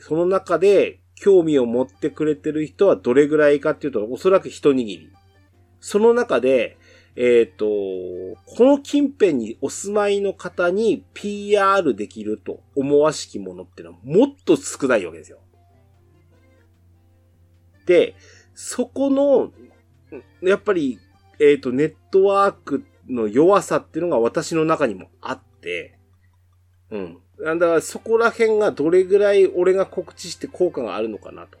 [0.00, 5.10] ー、その中で興味を持ってくれてる人はどれぐらいかっていうと、おそらく一握り。
[5.80, 6.78] その中で、
[7.16, 7.66] えっ、ー、と、
[8.46, 15.38] この近辺にお住まいの方に PR できると思わしきものっていうのはもっと少ないわけですよ。
[17.86, 18.14] で、
[18.54, 19.52] そこの、
[20.42, 20.98] やっぱり、
[21.38, 25.98] えっ、ー、と、ネットワークの弱さっていうのが私の中にもあって、
[26.90, 27.18] うん。
[27.44, 31.58] だからそこら辺がどれぐらい俺が告知して効果があるのかなと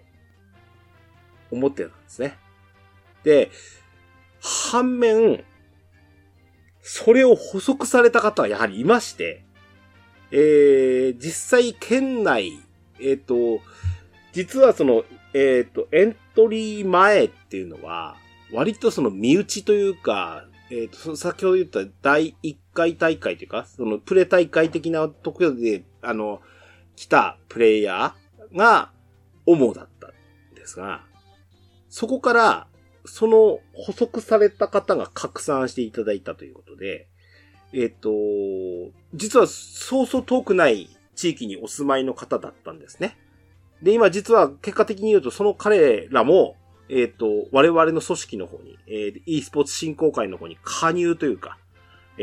[1.50, 2.36] 思ってたんですね。
[3.24, 3.50] で、
[4.40, 5.44] 反面、
[6.82, 9.44] それを補足された方はやはりいまして、
[10.32, 12.52] えー、実際県内、
[13.00, 13.62] えっ、ー、と、
[14.32, 18.16] 実はその、えっ、ー、と、エントリー前っていうのは、
[18.52, 26.40] 割とその身内というか、えっ、ー、と、先ほど言った第1回大会というか、そのプレ大会的なところで、あの、
[26.96, 28.92] 来たプレイヤーが
[29.46, 31.02] 主だったんですが、
[31.88, 32.66] そこから、
[33.06, 37.08] その補足された方が拡散していただいたということで、
[37.72, 43.16] えっ、ー、と、実はそうそう遠くない地域にお住まいの方だったんですね。
[43.82, 46.56] で、今実は結果的に言うとその彼らも、
[46.88, 51.56] えっ、ー、と、我々の組織の方に、えー、e スポーツ振興会の方に加入というか、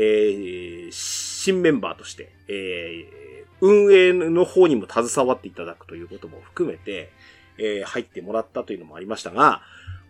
[0.00, 7.10] ー、新メンバーとして、えー、運営の方にも携わっていただくということも含めて、
[7.58, 9.60] えー、入ってもらったというのもありましたが、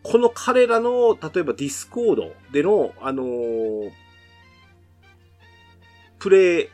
[0.02, 3.90] この彼らの、例えば Discord での、あのー、
[6.18, 6.68] プレイ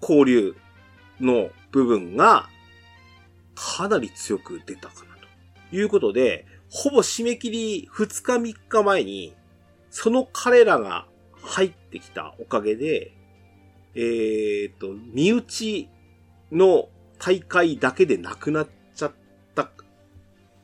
[0.00, 0.56] 交流
[1.20, 2.48] の部分が、
[3.54, 5.14] かなり強く出たかな
[5.70, 9.36] ということで、ほぼ締め切り2日3日前に、
[9.90, 11.06] その彼らが
[11.42, 13.12] 入っててきたおかげで、
[13.94, 15.88] えっ、ー、と、身内
[16.50, 19.12] の大会だけでなくなっちゃっ
[19.54, 19.70] た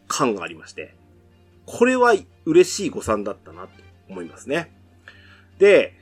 [0.08, 0.94] 感がありまして、
[1.66, 2.14] これは
[2.46, 3.70] 嬉しい誤算だったなと
[4.08, 4.72] 思いますね。
[5.58, 5.94] で、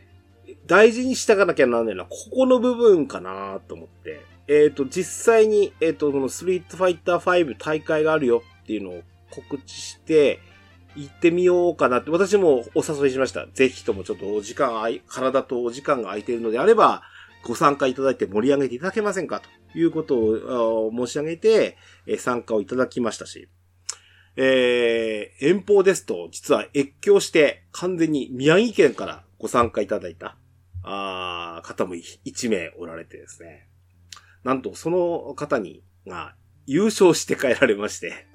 [0.66, 10.40] 大事にしたかなきゃならないのは、ここの部分かなと思って、えっ、ー、と、実際に、えっ、ー、と、このストリートファイター5大会があるよっていうのを告知して、
[10.96, 13.46] 行ってみようかなって、私もお誘いしました。
[13.46, 17.02] ぜひともちょっとお時間あい、体とお時間が空いているのであれば、
[17.44, 19.40] ご参加いただいて盛り上げていただけませんか？
[19.40, 21.76] ということを申し上げて、
[22.18, 23.48] 参加をいただきましたし、
[24.36, 30.36] えー、遠方ですと、実は越境して完全に宮城県からご参加いただいた、
[30.82, 33.68] あ方も1名おられてですね。
[34.44, 36.34] なんとその方に、が
[36.66, 38.26] 優勝して帰られまして、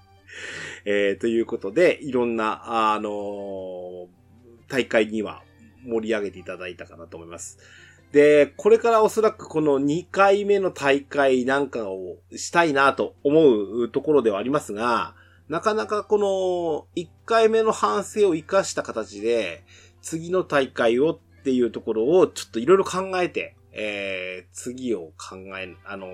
[0.85, 4.07] えー、ということで、いろんな、あのー、
[4.67, 5.43] 大会には
[5.85, 7.59] 盛り上げていただいたかなと思います。
[8.11, 15.15] で、これからおそらくこの2回目の大会なんかをしたいなと思うところではありますが、
[15.47, 19.63] なかなかこの1回目の反省を活かした形で、
[20.01, 26.07] 次の大会をっていうところをちょっといろいろ考えて、えー、次を考え、あの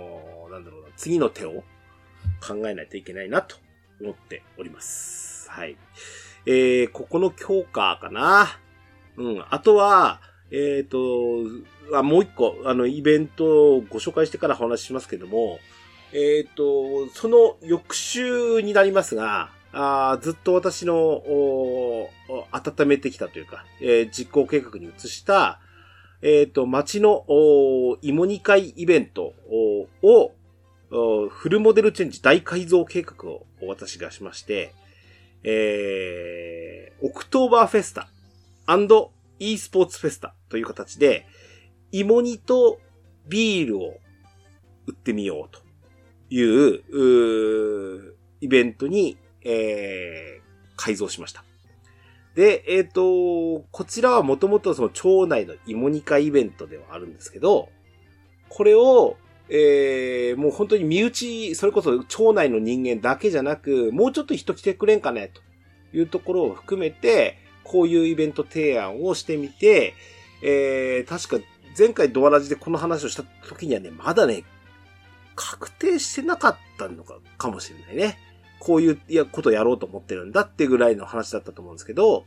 [0.50, 1.64] ー、なんだろうな、次の手を
[2.46, 3.58] 考えないといけないなと
[4.02, 5.50] 思っております。
[5.50, 5.78] はい。
[6.46, 8.60] えー、ここの強化かな。
[9.18, 9.46] うん。
[9.50, 15.60] あとは、えっ、ー、と、あ、もう一個、あの、イベントをご紹介してからお話ししますけども、
[16.14, 21.22] えっ、ー、と、その翌週になりますが、あずっと私の、
[22.52, 25.60] 温めてきたというか、えー、実行計画に移した、
[26.22, 27.26] えっ、ー、と、町の、
[28.02, 29.34] 芋煮会イベント
[30.02, 30.32] を、
[30.90, 34.74] フルモデルチェンジ大改造計画を私がしまして、
[35.44, 38.08] えー、オクトーバーフェスタ
[39.40, 41.26] &e スポーツフェスタという形で、
[41.92, 42.80] 芋煮と
[43.28, 43.98] ビールを
[44.88, 45.62] 売ってみようと
[46.30, 51.44] いう、うイベントに、えー、改造しました。
[52.36, 57.70] で、えっ、ー、と、こちらはもともとその町内の芋煮会イベントではあるんですけど、
[58.50, 59.18] これを、
[59.50, 65.42] えー、もう本当に身内、それこそ町内の人間だけじゃなく、もうちょっと人来てくれんかね、と
[65.98, 69.94] いうところを含めて、こういうイベント提案をしてみて、
[70.42, 71.46] えー、確か
[71.78, 74.44] 前回ドアラジでこの話をした時にはね、まだね、
[75.36, 78.18] 確定してなかったのか、かもしれないね。
[78.60, 82.26] こういういやことやろうと思ってるんだってぐらいの話だったと思うんですけど、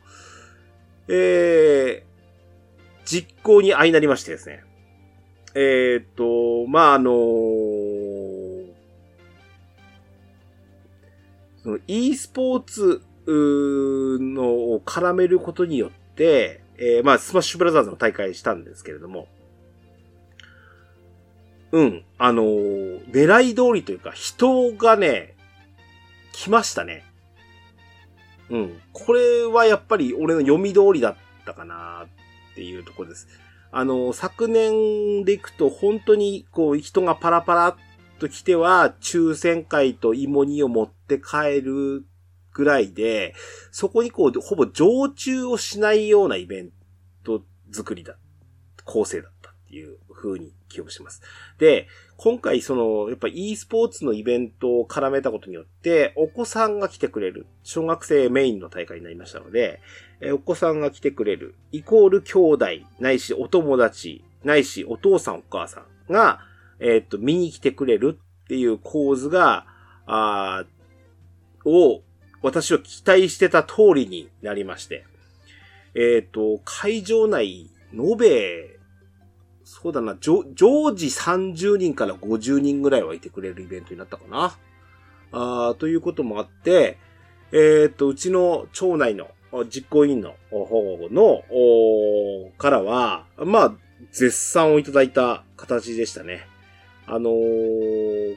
[1.09, 2.03] えー、
[3.05, 4.63] 実行に相なりましてですね。
[5.53, 8.71] えー、と、まあ、あのー、
[11.63, 19.27] その e スポーツのを絡めることによって、えー、まあ、スマッシュブラザーズの大会したんですけれども、
[21.71, 25.35] うん、あのー、狙い通りというか、人がね、
[26.33, 27.05] 来ましたね。
[28.49, 28.81] うん。
[28.91, 32.05] これはやっぱり俺の読み通りだったかな
[32.51, 33.27] っていうところです。
[33.71, 37.75] あの、昨年でいくと本当にこう人がパラパラっ
[38.19, 42.05] と来ては抽選会と芋煮を持って帰る
[42.53, 43.33] ぐらいで、
[43.71, 46.69] そこにこうほぼ常駐をしないようなイベン
[47.23, 48.17] ト作りだ、
[48.83, 51.21] 構成だったっていう風に記憶します。
[51.57, 51.87] で、
[52.23, 59.81] 今回その、やっぱ e スポーツのイベントを絡めたことによって、お子さんが来てくれる、小学生メインの大会になりましたので、
[60.19, 62.65] えお子さんが来てくれる、イコール兄弟、
[62.99, 66.41] ないしお友達、ないしお父さんお母さんが、
[66.79, 69.65] えー、っと、見に来てくれるっていう構図が、
[70.05, 70.65] あ
[71.65, 72.03] を、
[72.43, 75.07] 私は期待してた通りになりまして、
[75.95, 78.79] えっ、と、会場内、延べ
[79.73, 84.57] そうだな、常時30人から50人ぐらいはいてくれるイベントになったかな。
[85.31, 86.97] あということもあって、
[87.53, 89.29] えっ、と、うちの町内の
[89.69, 91.43] 実行委員の方の、
[92.57, 93.73] からは、まあ、
[94.11, 96.45] 絶賛をいただいた形でしたね。
[97.07, 98.35] あのー、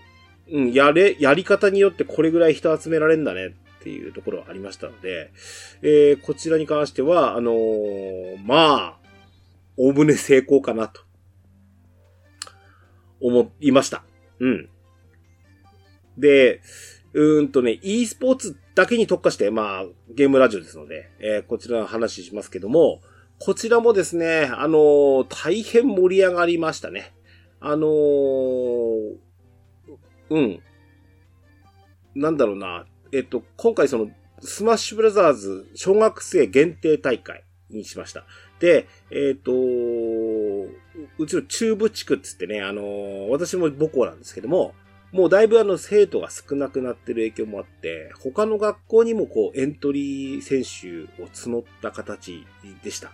[0.52, 3.50] うん、やれ、やり方によってこれぐらい人集められるんだねっ
[3.82, 5.32] ていうところはありましたので、
[5.82, 8.96] えー、こちらに関しては、あのー、まあ、
[9.76, 11.03] おおむね成功かなと
[13.24, 14.04] 思いました。
[14.38, 14.68] うん。
[16.18, 16.60] で、
[17.14, 23.00] うーんとね、e スポーツだけに特化して、まあ、ゲームラジオですので、えー、こちらの話しますけども、
[23.38, 27.14] こちらもですね、あのー、大変盛り上がりましたね。
[27.60, 29.16] あのー、
[30.30, 30.60] うん。
[32.14, 32.86] なんだろうな。
[33.12, 34.10] えっと、今回その、
[34.40, 38.26] スマッシュブラザーズ小学生限定大会にしました。
[38.60, 39.52] で、えっ、と、
[41.18, 44.74] うちの中部地区っつってね、あのー、私も母校なんですけども、
[45.12, 52.44] もうだいぶあの生徒が少なくなってる影響もあって、他の学校にもこうエントリー選手を募った形
[52.82, 53.12] でした。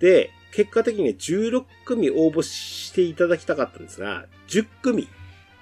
[0.00, 5.08] で、結果的にね、16組応募していただきたかったんですが、10組、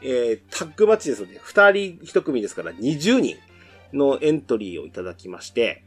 [0.03, 3.37] えー、タッグマッチですので、2人1組ですから20人
[3.93, 5.85] のエントリーをいただきまして、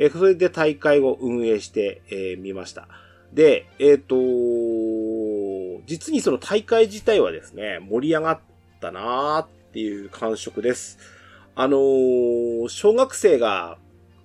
[0.00, 2.16] えー、それで大会を運営してみ、
[2.50, 2.88] えー、ました。
[3.34, 4.16] で、えっ、と、
[5.86, 8.40] 実にその大会自体はですね、盛り上がっ
[8.80, 10.98] たなーっていう感触です。
[11.54, 11.76] あの、
[12.68, 13.76] 小学生が、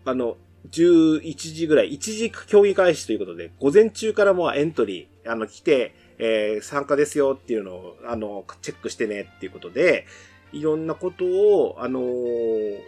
[0.05, 0.37] あの、
[0.71, 10.05] 11時ぐらい、1時競技開始ということで、午前中からもうエントリー、あの、来て、えー、参加ですよっていうのを、あの、チェックしてねっていうことで、
[10.53, 12.79] いろんなことを、あのー、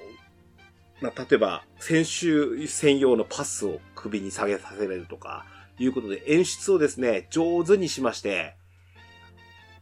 [1.02, 5.46] まあ、例えば、選手専用のパスを首に下げさせれるとか、
[5.80, 8.56] いうことで演出をですね、上手にしまして、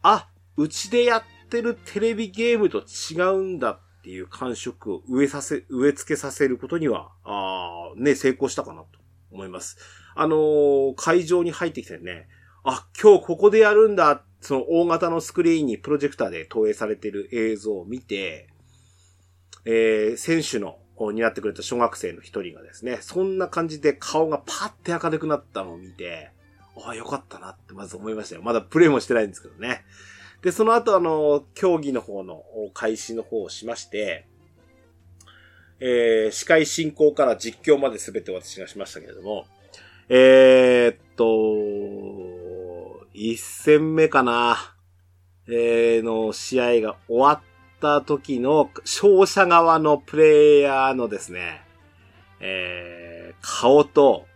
[0.02, 8.86] あ、うちでやってるテレビゲームと違うんだっていう感触を植えさせ、植え付けさせることには、あね、成功したかなと
[9.30, 9.78] 思います。
[10.14, 12.28] あのー、会場に入ってきてね、
[12.62, 18.48] あ、今日ここでやるんだ、その大型のスクリーンにプロジェクターで投影されてる映像を見て、
[19.64, 26.30] えー、選手の担ってくれた小学生の一人がですね、そんな感じで顔がパッて明るくなったのを見て、
[26.76, 28.42] ああ、よかったなってまず思いましたよ。
[28.42, 29.84] まだプレイもしてないんですけどね。
[30.42, 32.42] で、その後あの、競技の方の
[32.74, 34.26] 開始の方をしまして、
[35.80, 39.46] えー、司会進行から実況まで全て私がしましたけれども、
[40.08, 44.74] えー、っと、一戦目かな、
[45.48, 47.40] えー、の試合が終わっ
[47.76, 51.62] った時の勝者側のプレイヤーのですね、
[52.40, 54.26] えー、顔と、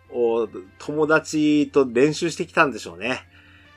[0.77, 3.21] 友達と練習してきたんでしょうね。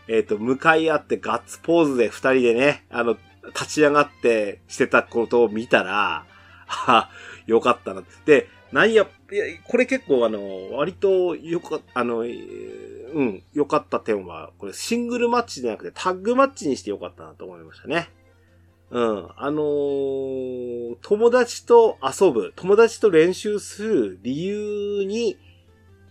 [0.08, 3.16] えっ、ー、と、向かい合ってガッツポーズで二人でね、あの、
[3.48, 6.26] 立ち上がってしてたことを見たら、
[6.66, 7.10] あ、
[7.46, 8.02] よかったな。
[8.26, 9.06] で、なんや、
[9.64, 18.08] これ結構あの、割とよか、あの、うん、良かった点は、これシングルマッチじゃなくてタッグマッチにしてよかったなと思いましたね。
[18.94, 19.28] うん。
[19.36, 25.36] あのー、友達と遊ぶ、友達と練習する理由に、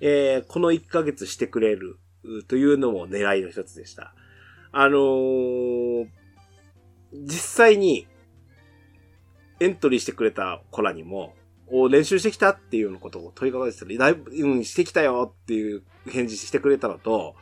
[0.01, 1.97] えー、この1ヶ月してくれる
[2.49, 4.13] というのも狙いの一つでした。
[4.73, 6.07] あのー、
[7.13, 8.05] 実際に
[9.61, 11.36] エントリーしてくれた子らにも、
[11.67, 17.36] お練習してきたっていうようなことを問いかけてたら、だいぶ、うん、してきたよっていう返事してくれたのと、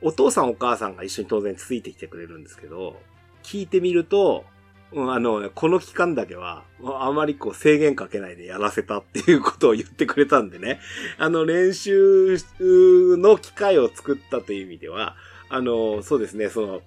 [0.00, 2.96] お父さんお母さんが一緒に当然ついてきてくれるんですけど、
[3.42, 4.46] 聞いてみると、
[4.92, 10.80] あの、この期間だけは、あまりこう制限かけないでやらせたっていうことを言ってくれたんでね、
[11.18, 15.16] あの、練習の機会を作ったという意味では、
[15.48, 16.82] あの、そうですね、その、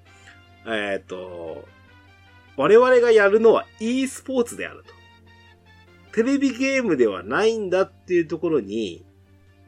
[0.66, 1.66] えっ、ー、と、
[2.58, 4.94] 我々がやるのは e スポーツであると。
[6.14, 9.06] テレビゲームではないんだっていうところに、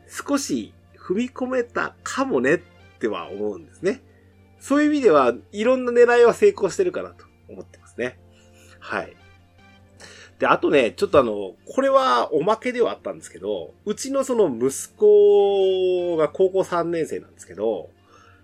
[0.08, 2.60] 少し踏み込めたかもねっ
[3.00, 4.04] ては思うんですね。
[4.60, 8.20] そういう意味では、いろんな狙いは成功してるかなと思ってますね。
[8.86, 9.16] はい。
[10.38, 17.90] で、あとね、ちょっとあの、これはおまけではあったんですけど、うちのその息子が高校3年生なんですけど、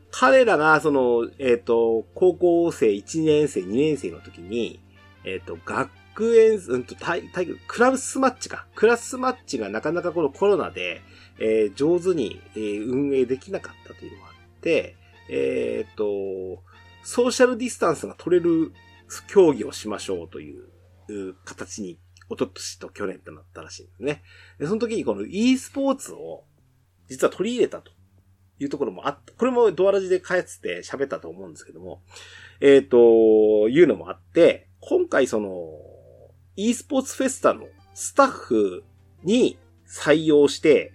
[0.10, 4.80] 彼らがその、えっ、ー、と、高校生1年生、2年生の時に、
[5.24, 8.66] えっ、ー、と、学園、うんと、体、体、クラスマッチか。
[8.74, 11.02] クラスマッチがなかなかこのコロナで、
[11.40, 14.96] えー、上手に、えー、運営できなかったというのがあって、
[15.30, 16.04] えっ、と、
[17.04, 18.74] ソーシャルディスタンスが取れる
[19.28, 22.00] 競技をしましょうという形に、
[22.30, 24.24] おととしと去年となったらしいんですね。
[24.58, 26.46] で、その時にこの e スポーツを
[27.10, 27.92] 実は取り入れたと
[28.58, 29.34] いうところもあった。
[29.34, 32.02] これもドアラジで帰って喋ったと思うんですけども、
[32.62, 35.68] えっ、ー、と、いうのもあって、今回その
[36.56, 38.84] e スポーツフェスタのスタッフ
[39.24, 40.94] に採用して、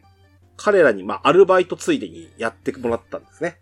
[0.56, 3.60] 彼らに、まあ、アルバイトついでにやってもらったんですね。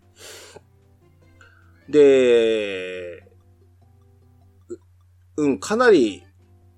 [1.89, 3.24] で、
[5.37, 6.23] うん、かなり、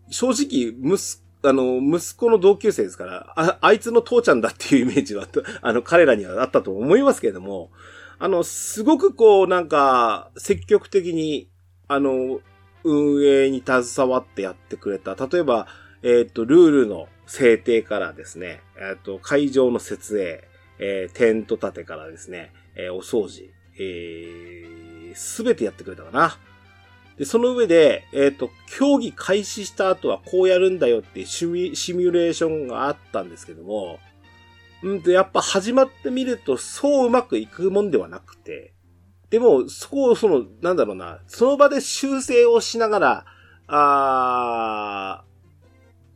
[0.10, 5.28] 正直、息、あの、息子の同級生ですから、あ、あいつの父ちゃんだっていうイメージは、
[5.62, 7.72] あの、彼らにはあったと思いますけれども、
[8.20, 11.50] あの、すごくこう、なんか、積極的に、
[11.88, 12.42] あの、
[12.84, 15.16] 運営に携わってやってくれた。
[15.16, 15.68] 例えば、
[16.02, 20.48] えっ、ー、と、ルールの制定からですね、えっ、ー、と、会場の設営、
[20.80, 26.38] えー、テント立てからですね、えー、お掃除、えす、べてやってくれたかな。
[27.18, 34.00] で、その上で、えっ、ー、と、競技開始した後はこうやるんだよってシミュレーションがあったんですけども、
[34.84, 38.74] うんと、やっぱ始まってみるとそううまくいくもんではなくて、
[39.32, 43.26] でも、そこをその、なんだろうな、その場で修正をしながら、
[43.70, 45.24] あ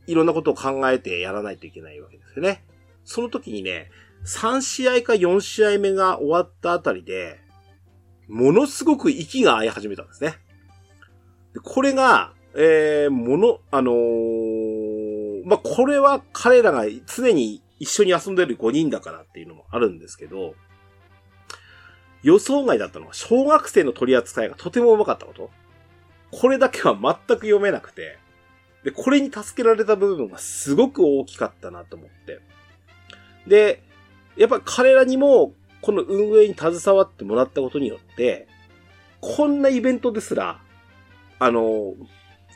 [0.06, 2.64] いろんなことを考えてやらないといけないわけですよね。
[3.04, 3.90] その時にね、
[4.24, 7.40] 3試合か4試合目が終わったあたりで、
[8.28, 10.36] ものすごく息が合い始めたんですね。
[11.60, 20.54] これが、えー、もの、あのー、まあ、これは彼らが常に一緒に遊んでる5人だからっていうのもあるんですけど、
[22.22, 25.50] 予想外だったのは小学生の取り扱いがとてもうまかったこと。
[26.30, 28.18] これだけは全く読めなくて、
[28.84, 32.40] で、これに助けられた部分がすごく大きかったなと思って。
[33.46, 33.82] で、
[34.36, 38.46] やっぱ彼らにも、この運営に携わってもらったことによって、
[39.20, 40.61] こんなイベントですら、
[41.44, 41.94] あの、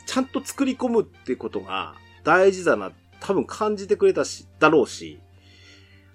[0.07, 5.18] ちゃんと作り込むってことが大事だな、多分感じてくれたし、だろうし、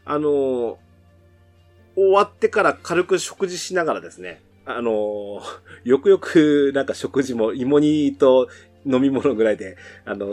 [0.05, 0.79] あの、
[1.97, 5.41] 終わってから軽く食事しながらですね、あの、
[5.83, 8.47] よくよくなんか食事も芋煮と
[8.85, 10.27] 飲み物ぐらいで、あの、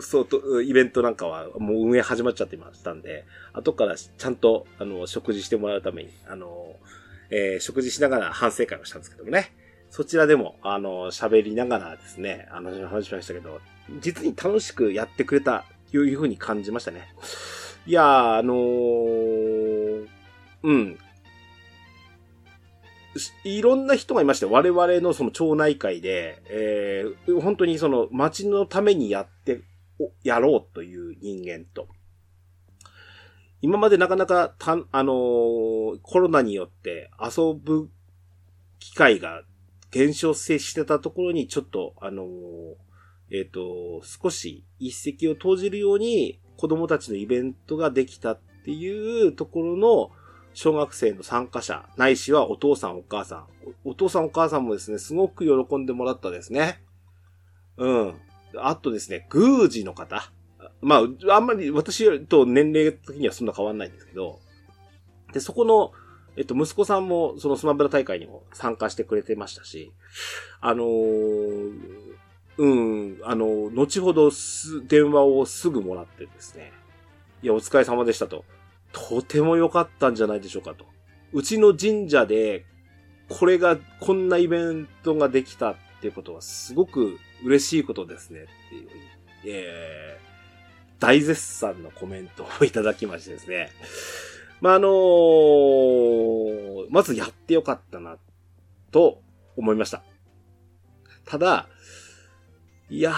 [0.00, 6.74] そうと、イベントなんかはもう運営始まっちゃってましたんで、後からちゃんと、あの、食事してもらうために、あの、
[7.30, 9.52] えー、食事しながら反省会をしたんですけどもね。
[9.90, 13.60] そちらでも、あの、喋りながらですね、あの、話しましたけど、
[14.00, 17.08] 実に楽しくやってくれた、というふうに感じましたね。
[17.86, 20.06] いや、あのー、
[20.62, 20.98] うん。
[23.42, 29.62] いろんな人がいまして、我々のその町内会で、えー、本当にその町のためにやって、
[30.22, 31.88] やろうという人間と、
[33.60, 37.90] 今までなかなかた、あのー、コロナによって遊ぶ
[38.78, 39.42] 機会が
[39.90, 42.26] 減少性してたところにちょっと、あの
[43.30, 50.10] えっ、ー、と、少し一石を投じるように子供たちのイベントができたっていうところの
[50.54, 53.46] 小学生の参加者、ないしはお父さんお母さん。
[53.84, 56.82] お父さんお母さんもですね、すごく喜んでもらったですね。
[57.76, 58.14] うん。
[58.56, 60.32] あとですね、宮司の方。
[60.80, 64.40] まあ、あんまり私と年齢的にはそんな変わんないんですけど、
[65.32, 65.92] で、そこの、
[66.38, 69.92] えっと、息子さんも、そのスマブラ大会にも参加してくれてましたし、
[70.60, 71.72] あのー、
[72.58, 76.72] うん、あの、後ほどす、電話をすぐもらってですね、
[77.42, 78.44] いや、お疲れ様でしたと。
[78.92, 80.86] とても良かったんじゃないでしょうかと。
[81.32, 82.64] うちの神社で、
[83.28, 88.88] これが、こんなイベントができたっていうことはすごく嬉しいことですねっていう、
[89.44, 93.70] えー、大絶賛のコメントをいただきましてですね。
[94.60, 98.16] まあ、あのー、まずやってよかったな、
[98.90, 99.22] と
[99.56, 100.02] 思いました。
[101.24, 101.68] ただ、
[102.90, 103.14] いやー、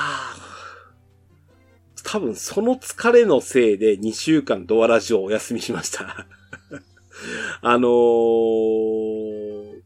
[2.04, 6.26] 多分その疲れのせいで2週間ドアラジオをお休みしました
[7.62, 9.82] あのー、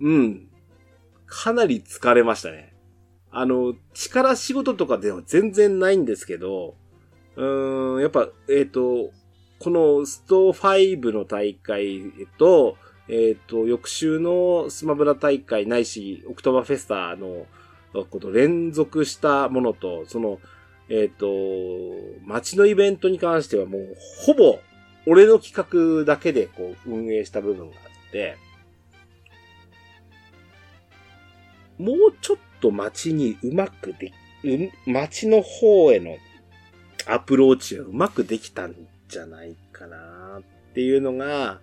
[0.00, 0.48] うん。
[1.26, 2.74] かなり疲れましたね。
[3.30, 6.76] あの、力仕事とかでは全然ないんですけど、
[7.36, 9.10] うーん、やっぱ、えっ、ー、と、
[9.62, 12.76] このスト5の大会と、
[13.08, 17.46] えっ、ー、と、翌週のスマブラ大会ないし、オクトバフェスタの、
[18.10, 20.40] こと連続したものと、その、
[20.88, 21.26] えっ、ー、と、
[22.26, 23.96] 街のイベントに関してはもう、
[24.26, 24.58] ほぼ、
[25.06, 25.54] 俺の企
[26.00, 28.36] 画だけでこう、運営した部分があって、
[31.78, 34.12] もうちょっと街にうまくで、
[34.86, 36.16] 街の方への
[37.06, 38.74] アプローチがうまくできたん
[39.12, 41.60] じゃないかなっていうのが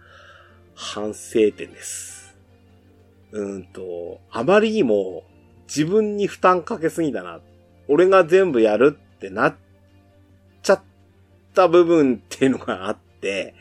[0.76, 2.38] 反省点です。
[3.32, 5.24] うんと、あまりにも
[5.68, 7.42] 自分に負担かけすぎだな。
[7.88, 9.56] 俺が全部やるってなっ
[10.62, 10.82] ちゃっ
[11.56, 13.56] た部分っていうのがあって、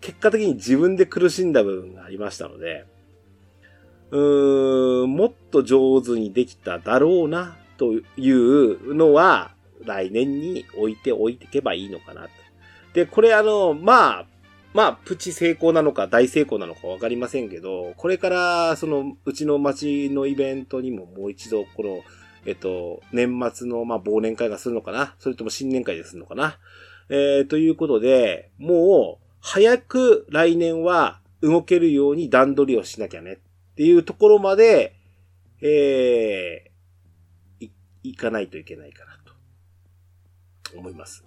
[0.00, 2.86] 結果的に自分で苦しんだ部分がありましたので、
[4.10, 9.54] うーん、もっと上手にできただろうな、というのは、
[9.84, 12.28] 来年に置いておいていけばいいのかな。
[12.94, 14.26] で、これあの、まあ、
[14.74, 22.00] まあ、プチ成功なのか大成功なのかわかりませんけど、これから、その、うちの町のイベントにももう一度、この、
[22.46, 25.14] えっと、年末の、まあ、忘年会がするのかな？
[25.18, 26.58] それとも新年会でするのかな？
[27.08, 33.32] えー、ということで、もう、早く来年は動けるように段取りをしなきゃね。
[33.34, 34.96] っていうところまで、
[35.60, 37.72] えー、い、
[38.02, 39.18] いかないといけないかな
[40.72, 41.24] と思います。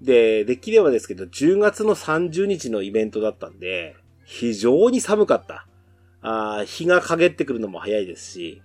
[0.00, 5.66] で、できればですけど、10月の30日のイベントだったんで、非常に寒かった。
[6.22, 8.62] あ日が陰ってくるのも早いですし、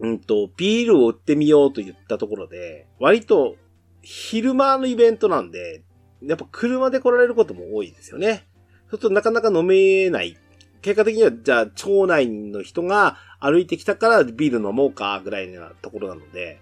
[0.00, 3.56] うんと、ビールを売ってみようと言ったところで、割と
[4.02, 5.84] 昼間のイベントなんで、
[6.22, 8.48] やっぱ車で来られることも多いですよね。
[8.90, 10.36] そうするとなかなか飲めない。
[10.80, 16.60] 結果的には、じゃあ、町内の人が歩いてきたからビール飲もうか、ぐらいなところなので、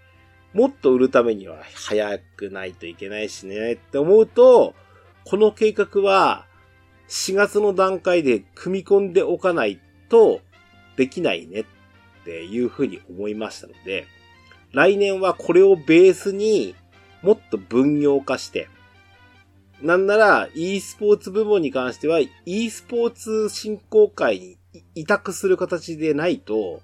[0.53, 4.75] もっと売るためには早くないといけないしねって思うと、
[5.25, 6.47] この計画は
[7.09, 10.41] 4月の段階で組み込んでおかないと
[10.97, 11.65] できないねっ
[12.25, 14.07] ていうふうに思いましたので、
[14.73, 16.75] 来年はこれをベースに
[17.23, 18.69] もっと分業化して、
[19.83, 24.59] なんなら e スポーツ部門に関しては e スポーツ振興会に
[24.95, 26.83] 委託する形でないと、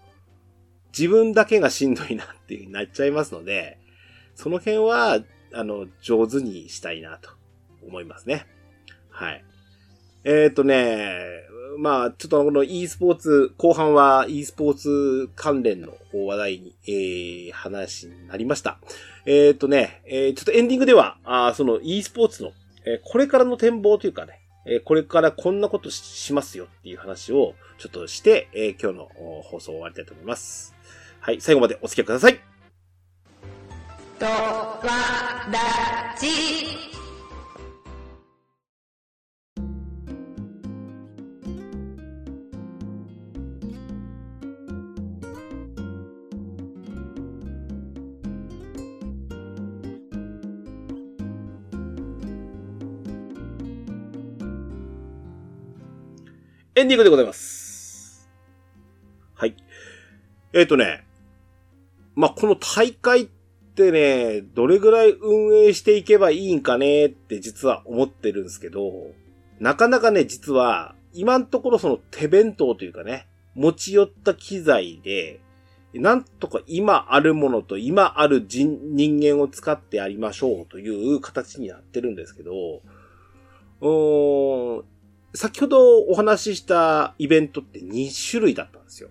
[0.97, 3.79] 自分だけがしんどいなっていう風になっちゃいますので、
[4.35, 5.21] その辺は、
[5.53, 7.31] あの、上手にしたいなと
[7.87, 8.47] 思いますね。
[9.11, 9.45] はい。
[10.25, 11.47] えっ、ー、とね、
[11.79, 18.79] まあ、ちょっとこの e スポーツ、後半は e スポーツ関連の話題に、えー、話になりました。
[19.27, 22.53] えっ、ー、とね、えー、ちょっとエンディングでは、あその e スポーツの、
[22.87, 29.09] え、これからの展望というかね、え、これからこんなことしますよっていう話をちょっとして、え、今日の
[29.45, 30.76] 放送を終わりたいと思います。
[31.27, 32.41] はい、最後までお付き合いください。
[34.17, 34.81] とわ
[35.51, 36.29] らじ
[56.77, 58.29] エンディングでございます。
[59.35, 59.57] はい。
[60.53, 61.06] えっ、ー、とね、
[62.17, 63.27] まあ、この大会っ
[63.77, 68.91] てね、どれぐらい運営していけばいいんかねって実は思ってるんですけど、
[69.61, 75.41] なかなかね、実は、今のところその手弁当というかね、持ち寄った機材で、
[75.95, 82.83] なんとか今あるものと今ある人人間を使ってやりましょうという形になってるんですけど、
[83.81, 84.85] うーん、
[85.35, 89.09] 先ほどお話ししたイベントって2種類だったんですよ。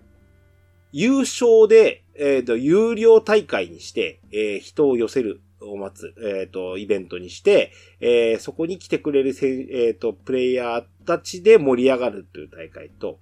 [0.92, 13.20] 優勝で、えっ、ー、と、有料大会にして、えー、人を寄せるを待つ、えっ、ー、と、イベントにして、えー、そこに来てくれるせ、えっ、と、プレイヤーたちで盛り上がるという大会と、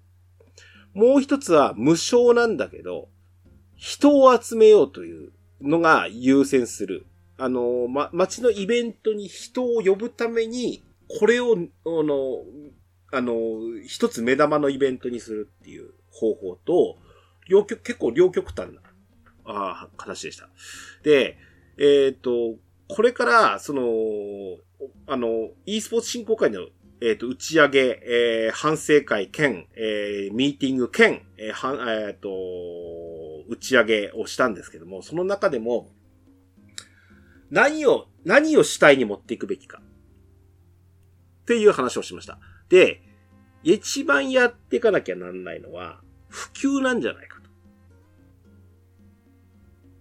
[0.93, 3.09] もう一つは無償なんだけど、
[3.75, 5.31] 人を集めようという
[5.61, 7.05] のが優先する。
[7.37, 10.83] あの、ま、街のイベントに人を呼ぶために、
[11.19, 12.43] これを、あの、
[13.11, 13.33] あの、
[13.85, 16.97] 一つ目玉のイベントにするっていう方法と、
[17.47, 18.81] 両極、結構両極端な、
[19.45, 20.49] ああ、形でした。
[21.03, 21.37] で、
[21.77, 22.55] えっ、と、
[22.87, 23.83] これから、その、
[25.07, 26.67] あの、e スポーツ振興会の、
[27.01, 32.29] えっ、と、打ち上げ、えー、反省会兼、えー、ミーティング兼、えー、は、えっ、と、
[33.49, 35.89] 打ち上げをしたんですけども、その中でも、
[37.49, 39.81] 何を、何を主体に持っていくべきか。
[41.43, 42.39] っていう話をしました。
[42.69, 43.01] で、
[43.63, 47.32] 一番やっていかなきゃなんないのは、普及なんじゃないか。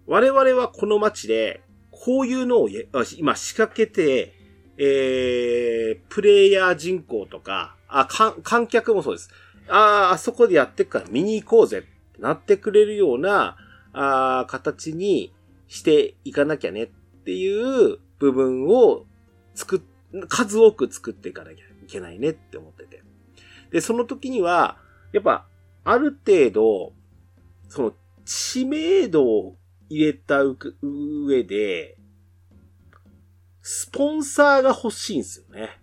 [0.05, 2.69] 我々はこの街で、こういうのを
[3.17, 4.33] 今仕掛けて、
[4.77, 8.07] えー、プレイヤー人口とか、あ、
[8.43, 9.29] 観客もそうです。
[9.69, 13.57] ああ、あそこでやってっから見に行こうぜってなってくれるような、
[13.93, 15.31] あ形に
[15.67, 19.05] していかなきゃねっていう部分を
[19.55, 23.03] 作っ、数多く作っていかなきゃいけないねって思ってて。
[23.71, 24.77] で、その時には、
[25.11, 25.45] やっぱ、
[25.83, 26.93] ある程度、
[27.69, 27.93] その、
[28.25, 29.55] 知名度を
[29.93, 30.41] 入れた
[30.81, 31.97] 上で、
[33.61, 35.79] スポンサーが欲しいんですよね。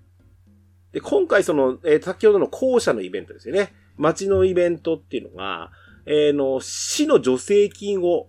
[0.92, 3.72] で、今回その、えー、先ほどの校舎のイベントですよね。
[3.96, 5.70] 街のイベントっていうのが、
[6.06, 8.28] えー、の、市の助成金を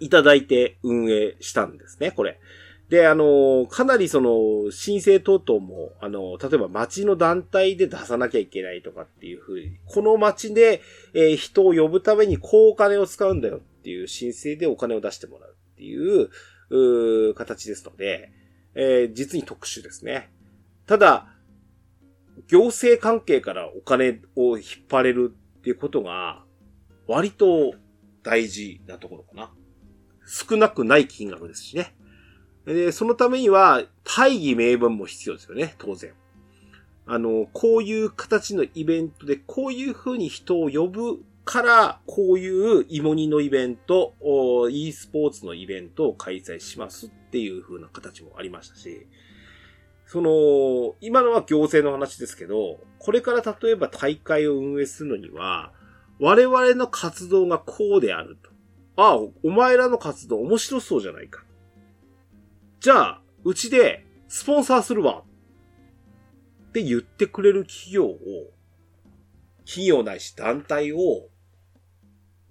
[0.00, 2.38] いただいて運営したんですね、これ。
[2.88, 10.82] で、あの、かなりその、申請等々も、あの、例えば町の団体で出さなきゃいけないとかっていうふうに、この町で、
[11.14, 16.30] えー、人を呼ぶためにこうお金を使うんだよっていう申請でお金を出してもらうっていう、
[16.70, 18.32] う形ですので、
[18.74, 20.30] えー、実に特殊ですね。
[20.86, 21.28] ただ、
[22.48, 26.44] 行政関係からお金を引っ張れるっていうことが、
[27.06, 27.74] 割と
[28.22, 29.50] 大事なところかな。
[30.26, 31.94] 少なくない金額ですしね。
[32.64, 36.14] で、そのためには、大義名分も必要ですよね、当然。
[37.04, 44.14] あの、こういう形のイベントで、こういう風に人を呼ぶから、こういう芋煮のイベント、
[44.70, 49.06] e スポーツのイベントを開催しますっていう風な形もありましたし、
[50.06, 55.72] その、今のは行政の話ですけど、これから例えば大会を運営するのには、
[56.20, 58.50] 我々の活動がこうであると。
[58.96, 61.44] ああ、お前らの活動面白そうじゃないか。
[62.80, 65.22] じゃあ、うちでスポンサーするわ。
[66.68, 68.18] って言ってくれる企業を、
[69.64, 71.28] 企業ないし団体を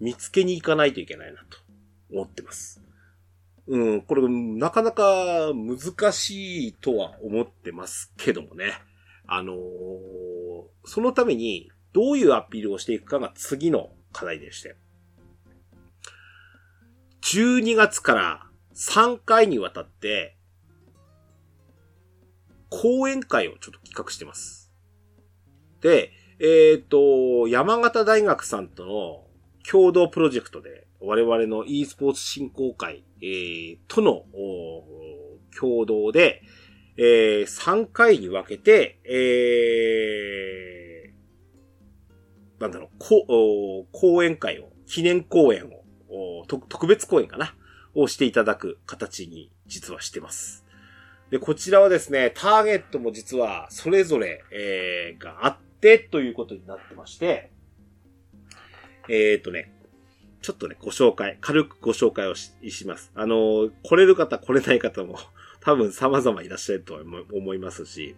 [0.03, 1.57] 見つけに行かないといけないなと
[2.11, 2.81] 思ってます。
[3.67, 8.73] うん、これなかなか難しいとは思ってますけどもね。
[9.25, 9.57] あのー、
[10.83, 14.75] そのためにどういうアピールをしていくかが次の課題でして。
[17.21, 20.35] 12月から3回にわたって、
[22.69, 24.69] 講演会をちょっと企画してます。
[25.79, 29.32] で、えっ、ー、と、山形大学さんとの
[29.69, 34.25] 共同プロジェクトで、我々の e スポーツ振興会、えー、との
[35.57, 36.41] 共同で、
[36.97, 47.55] えー、3回に分けて、えー、なんだろう、こ講演会を、記念講演を、特別講演かな
[47.95, 50.65] をしていただく形に実はしてます。
[51.31, 57.52] で、こちらはですね、ターゲットも実はそれぞれ、えー、があってということになってまして、
[59.09, 59.71] えっ、ー、とね、
[60.41, 62.51] ちょっとね、ご紹介、軽くご紹介をし
[62.85, 63.11] ます。
[63.15, 65.17] あの、来れる方、来れない方も
[65.61, 66.95] 多分様々いらっしゃると
[67.31, 68.15] 思いますし、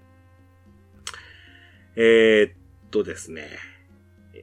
[1.95, 2.53] えー、っ
[2.89, 3.47] とですね、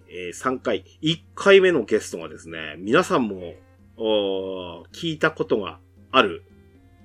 [0.08, 3.54] えー、3回、1回目のゲストがですね、皆さんも
[3.96, 5.80] 聞いたことが
[6.12, 6.44] ある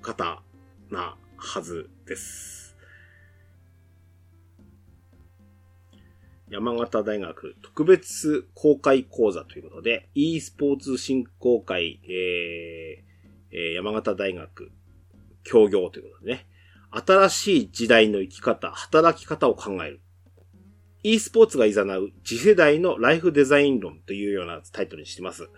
[0.01, 0.43] 方
[0.91, 2.66] なはずです。
[6.49, 13.07] 山形大学特別公開講座ということで、e スポーツ振興会、えー
[13.51, 14.71] えー、山形大学
[15.43, 16.45] 協業ということでね、
[16.91, 20.01] 新しい時代の生き方、働き方を考える。
[21.03, 25.49] e スポーツが誘う次世代のライフデザイン論というようなタイトルにしてます。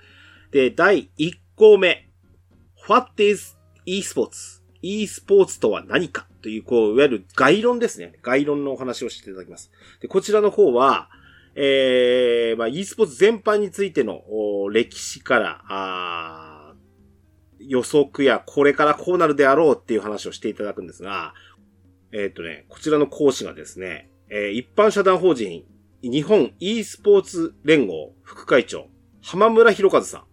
[0.51, 1.95] で、第1項目。
[2.87, 4.61] What is e-sports?
[4.81, 6.28] e スポーツとは何か？
[6.41, 8.13] という、こう、いわゆる概論ですね。
[8.21, 9.71] 概論のお話をしていただきます。
[10.01, 11.09] で、こちらの方は、
[11.55, 14.21] えー、まあ、e スポーツ全般についての
[14.71, 16.73] 歴史から、あ
[17.59, 21.33] 予測やこれからこうなるであろうっていう話をしていただくんですが、
[22.11, 25.63] えっ、ー、とね、こちらの講師がですね、えー、一般社団法人
[26.01, 28.87] 日本 e スポーツ連合副会長、
[29.21, 30.23] 浜村博和さん。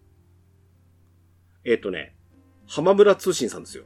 [1.65, 2.15] えっ、ー、とね、
[2.65, 3.83] 浜村通信さんですよ。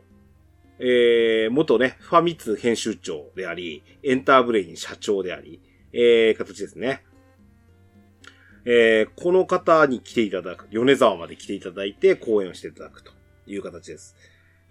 [0.84, 5.62] えー、元ね、ファミツ編集長であり、エンターブレイン社長であり、
[5.94, 7.04] えー、形ですね。
[8.66, 13.12] えー、この方に来ていただく、米沢まで来ていただいて講演をしていただくと
[13.46, 14.16] いう形です。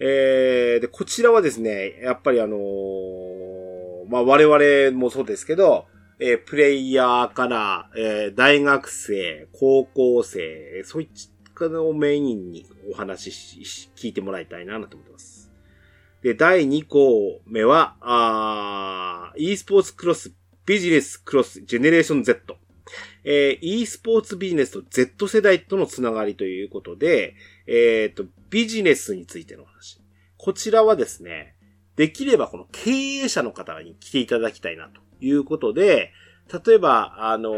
[0.00, 2.60] えー、で、こちらはですね、やっぱりあのー、
[4.08, 5.86] まあ、我々もそうですけど、
[6.18, 11.08] えー、プレイヤーから、えー、大学生、高校生、そういっ
[11.56, 15.39] たのをメインにお話し、聞いてもらいたいなと思ってます。
[16.22, 20.32] で、第2項目は、あ e スポーツクロス、
[20.66, 22.56] ビジネスクロス、ジェネレーション Z。
[23.24, 30.00] えー、e スポーツビジネスと Z 世代とのつながりということで、えっ、ー、と、ビジネスについての話。
[30.36, 31.54] こちらはですね、
[31.96, 36.12] できればこの経営者の方に来ていただきたいなということで、
[36.66, 37.54] 例えば、あのー、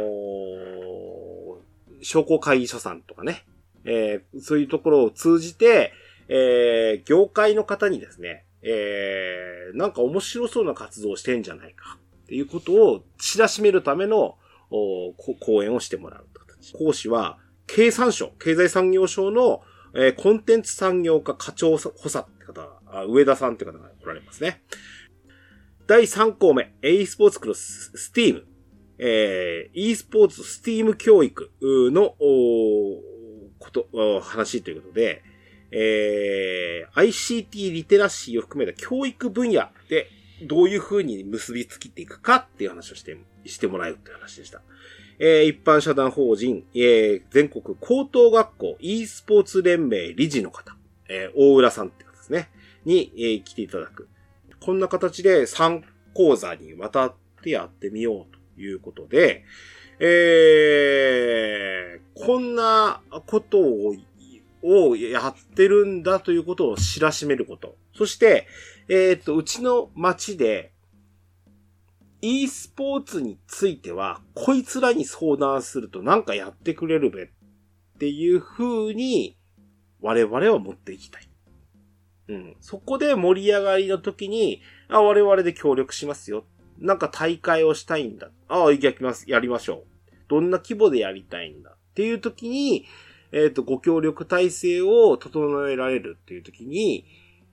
[2.03, 3.45] 商工会議所さんとかね、
[3.85, 5.93] えー、そういうところを通じて、
[6.29, 14.37] えー、業界の方にですね、えー、なんか面白そうな活動をしてんじゃないかっていうことを知らしめるための
[14.71, 16.73] お講演をしてもらう形。
[16.73, 19.63] 講師は、経産省、経済産業省の、
[19.95, 24.63] えー、コンテンツ産業課課長補佐って方あ、上田さんって方がおられますね。
[25.87, 28.47] 第3項目、e スポーツクロス、スティーム。
[28.99, 33.01] えー、e スポーツスティーム教育の、お
[33.59, 35.23] こと、お話ということで、
[35.73, 40.09] えー、ICT リテラシーを含めた教育分野で
[40.43, 43.17] どういう風に結びつきていくかっていう話をして、
[43.47, 44.61] してもらうっていう話でした。
[45.19, 50.77] えー、一般社団法人、えー、全国高等学校 e スポーツ連盟理事の方、
[51.09, 52.51] えー、大浦さんって方ですね、
[52.85, 54.09] に、えー、来ていただく。
[54.61, 55.83] こんな形で3
[56.15, 59.45] 講座にわたってやってみようということで、
[59.99, 63.95] えー、こんなことを
[64.63, 67.77] をやってるんだということを知らしめること。
[67.95, 68.47] そして、
[68.89, 70.73] えー、っと、うちの町で、
[72.21, 77.29] e スポーツについては、こいつらに相談するとなんかやってくれるべっ
[77.99, 79.37] ていう風に、
[80.01, 81.29] 我々は持っていきたい。
[82.29, 82.57] うん。
[82.61, 86.45] そこで盛り上がりの時に、あ、我々で協力しますよ。
[86.79, 88.31] なんか大会をしたいんだ。
[88.49, 90.13] ああ、やります、やりましょう。
[90.29, 91.71] どんな規模でやりたいんだ。
[91.71, 92.87] っていう時に、
[93.33, 97.07] えっ、ー、と、ご協力体制を整えられるっていう時に、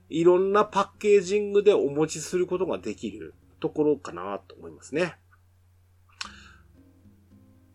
[0.10, 5.16] いろんなパッケージングでお持ちすることができるところかなと思いますね。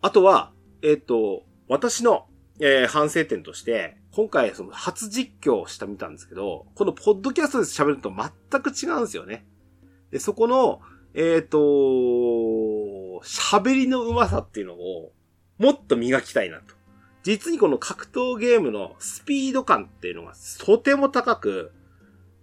[0.01, 0.51] あとは、
[0.83, 2.27] えっ、ー、と、私の、
[2.59, 9.45] えー、反省点として、今回その初実況をしたみたんですけど、このポッドキャストで喋ると全く違うんですよね。
[10.11, 10.79] で、そこの、
[11.15, 11.57] えっ、ー、と、
[13.23, 15.11] 喋りの上手さっていうのを
[15.57, 16.74] もっと磨きたいなと。
[17.25, 21.71] 実にこの格闘ゲームのスピード感っていうのがとても高く、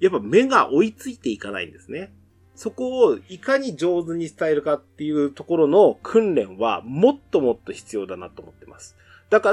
[0.01, 2.13] やっぱ目が追いついていかないんですね。
[2.57, 8.97] そこをいかに上手に伝えるかっていうところの訓練はもっともっと必要だなと思ってます。
[9.31, 9.53] だか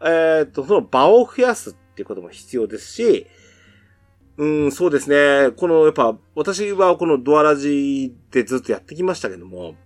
[0.00, 3.28] ら、えっ、と、その場を増やすっていうことも必要ですし、
[4.38, 5.52] うん、そうですね。
[5.52, 9.76] この、やっぱ、私はこのドアラジでずっとやってきましたけども、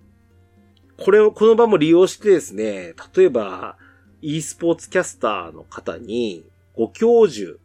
[0.96, 3.76] これを、この場も利用してですね、例えば、
[4.22, 6.44] e スポーツキャスターの方に、
[6.74, 7.58] ご教授、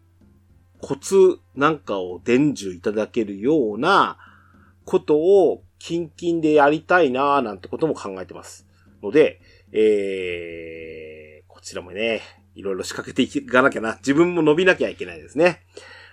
[0.82, 4.18] コツなんかを伝授いただけるような
[4.84, 8.66] ことを、キンキンでやりたいなーなんてことも考えてます。
[9.04, 9.40] ので、
[9.72, 12.22] えー、こちらもね、
[12.56, 13.96] いろいろ仕掛けていかなきゃな。
[13.98, 15.62] 自分も伸びなきゃいけないですね。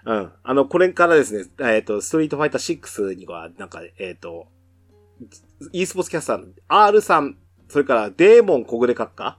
[0.05, 0.33] うん。
[0.43, 4.49] あの、これからですね、えっ、ー、と、ストリートファイター6には、なんか、えっ、ー、と、
[5.73, 7.39] e スポーツキャスターの R さん、
[7.69, 9.39] それからデーモン小暮閣下、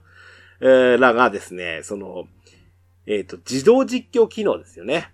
[0.60, 2.26] え、らがですね、その、
[3.06, 5.12] えっ、ー、と、自動実況機能ですよね。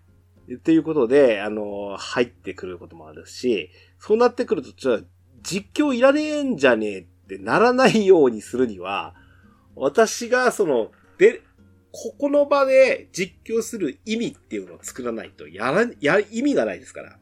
[0.52, 5.00] っていうことで、あの、入ってくることもあるし、そうなってくると、じゃ、
[5.42, 9.14] 実況いらねえんじゃねえってならないようにするには、
[9.74, 11.42] 私がその、で、
[11.92, 17.18] ここの場で実況する意味っていうのを作らないと、やら、や、意味がないですから。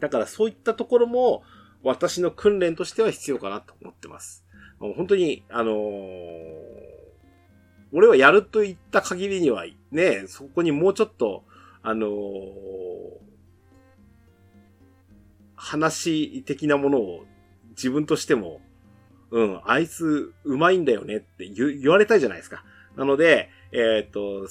[0.00, 1.42] だからそういったところも、
[1.82, 4.44] 私の訓練としては必要かなと思ってます。
[4.80, 5.76] もう本当に、あのー、
[7.92, 11.44] 俺はやると言った限りには、ね、そこにもうちょっと、
[11.82, 12.10] あのー、
[15.54, 17.24] 話的なものを
[17.70, 18.60] 自分としても、
[19.30, 22.64] うん、あいつうまいんだよねって言われたいじゃないですか。
[22.96, 24.48] なので、えっ、と、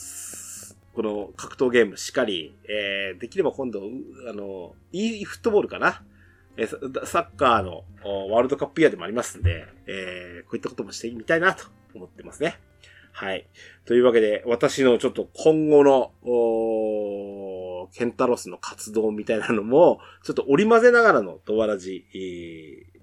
[0.94, 3.82] この格闘ゲームしっかり、えー、できれば今度、
[4.30, 6.04] あの、e フットボールかな。
[6.58, 7.84] えー、サッカーの
[8.32, 12.60] ワールドカップイヤーでもありますんで、えー、こういったこともしてみたいなと思ってますね。
[13.20, 13.48] はい。
[13.86, 16.12] というわけで、私のちょっと今後の、
[17.92, 22.98] ケンタロスの活動みたいなのも、ちょっと織り交ぜながらのドアラジ、えー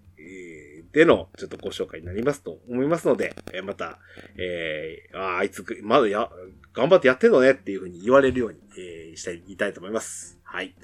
[0.92, 3.98] での、ちょっとご紹介になりますと思いますので、えまた、
[4.36, 6.30] えー、ああいつ、まだや、
[6.72, 10.38] 頑張ってやってんのねっていうふうに言われるように、えー、したい、いたいと思います。
[10.44, 10.76] はい。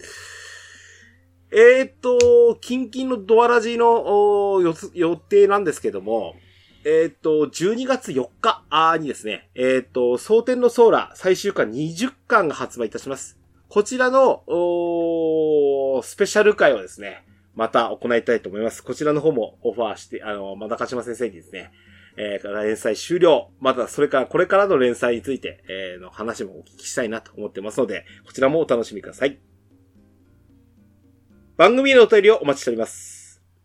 [1.53, 4.61] えーっと、近々のドアラジの
[4.95, 6.35] 予定なんですけども、
[6.85, 13.39] えーっと、12月4日あにですね、えーっと、蒼天のソーラー最終巻20巻が発売いたします。
[13.69, 14.43] こちらの、
[16.03, 17.25] スペシャル回をですね、
[17.55, 18.83] また行いたいと思います。
[18.83, 21.71] こちらの方もオファーして、あの、まだかしま先生にですね、
[22.17, 23.51] えー、連載終了。
[23.61, 29.39] また、それから、これからの連載について、えーの話もお聞きしたいなと思ってますので、こちらもお楽しみください。
[31.59, 33.20] 番組へのお便りをお待ちしております。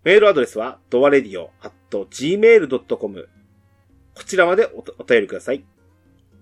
[0.05, 3.29] メールアドレスは、ドアレディオ at gmail.com。
[4.13, 5.65] こちらまでおお便りください。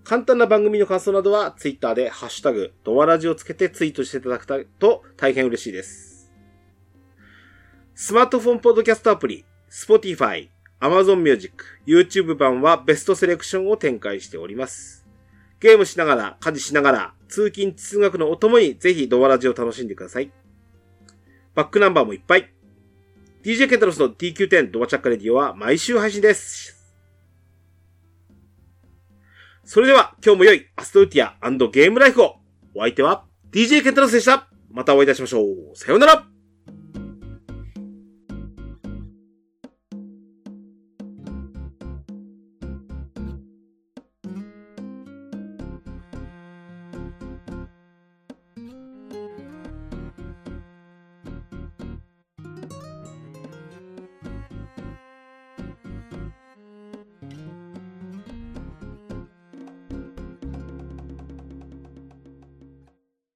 [0.04, 4.44] 簡単な番組の感想などは、ツイッターで、ハッシュタグ、ドアラジをつけてツイートしていただく
[4.78, 6.30] と大変嬉しいです。
[7.94, 15.06] スマートフォンポッドキャストアプリ、Spotify、Amazon Music、YouTube 版はベストセレクションを展開しております。
[15.60, 20.30] ゲームしながら、家事しながら、通勤通学のお供にぜひドアラジを楽しんでください。
[21.54, 22.53] バックナンバーもいっぱい。
[23.44, 26.82] DJ ケンタロスの TQ10 ドバチャッカレディオは毎週配信です。
[29.64, 32.36] それでは今日も良いアストルティアゲームライフを。
[32.74, 34.48] お相手は DJ ケンタロスでした。
[34.70, 35.76] またお会いいたしましょう。
[35.76, 36.26] さようなら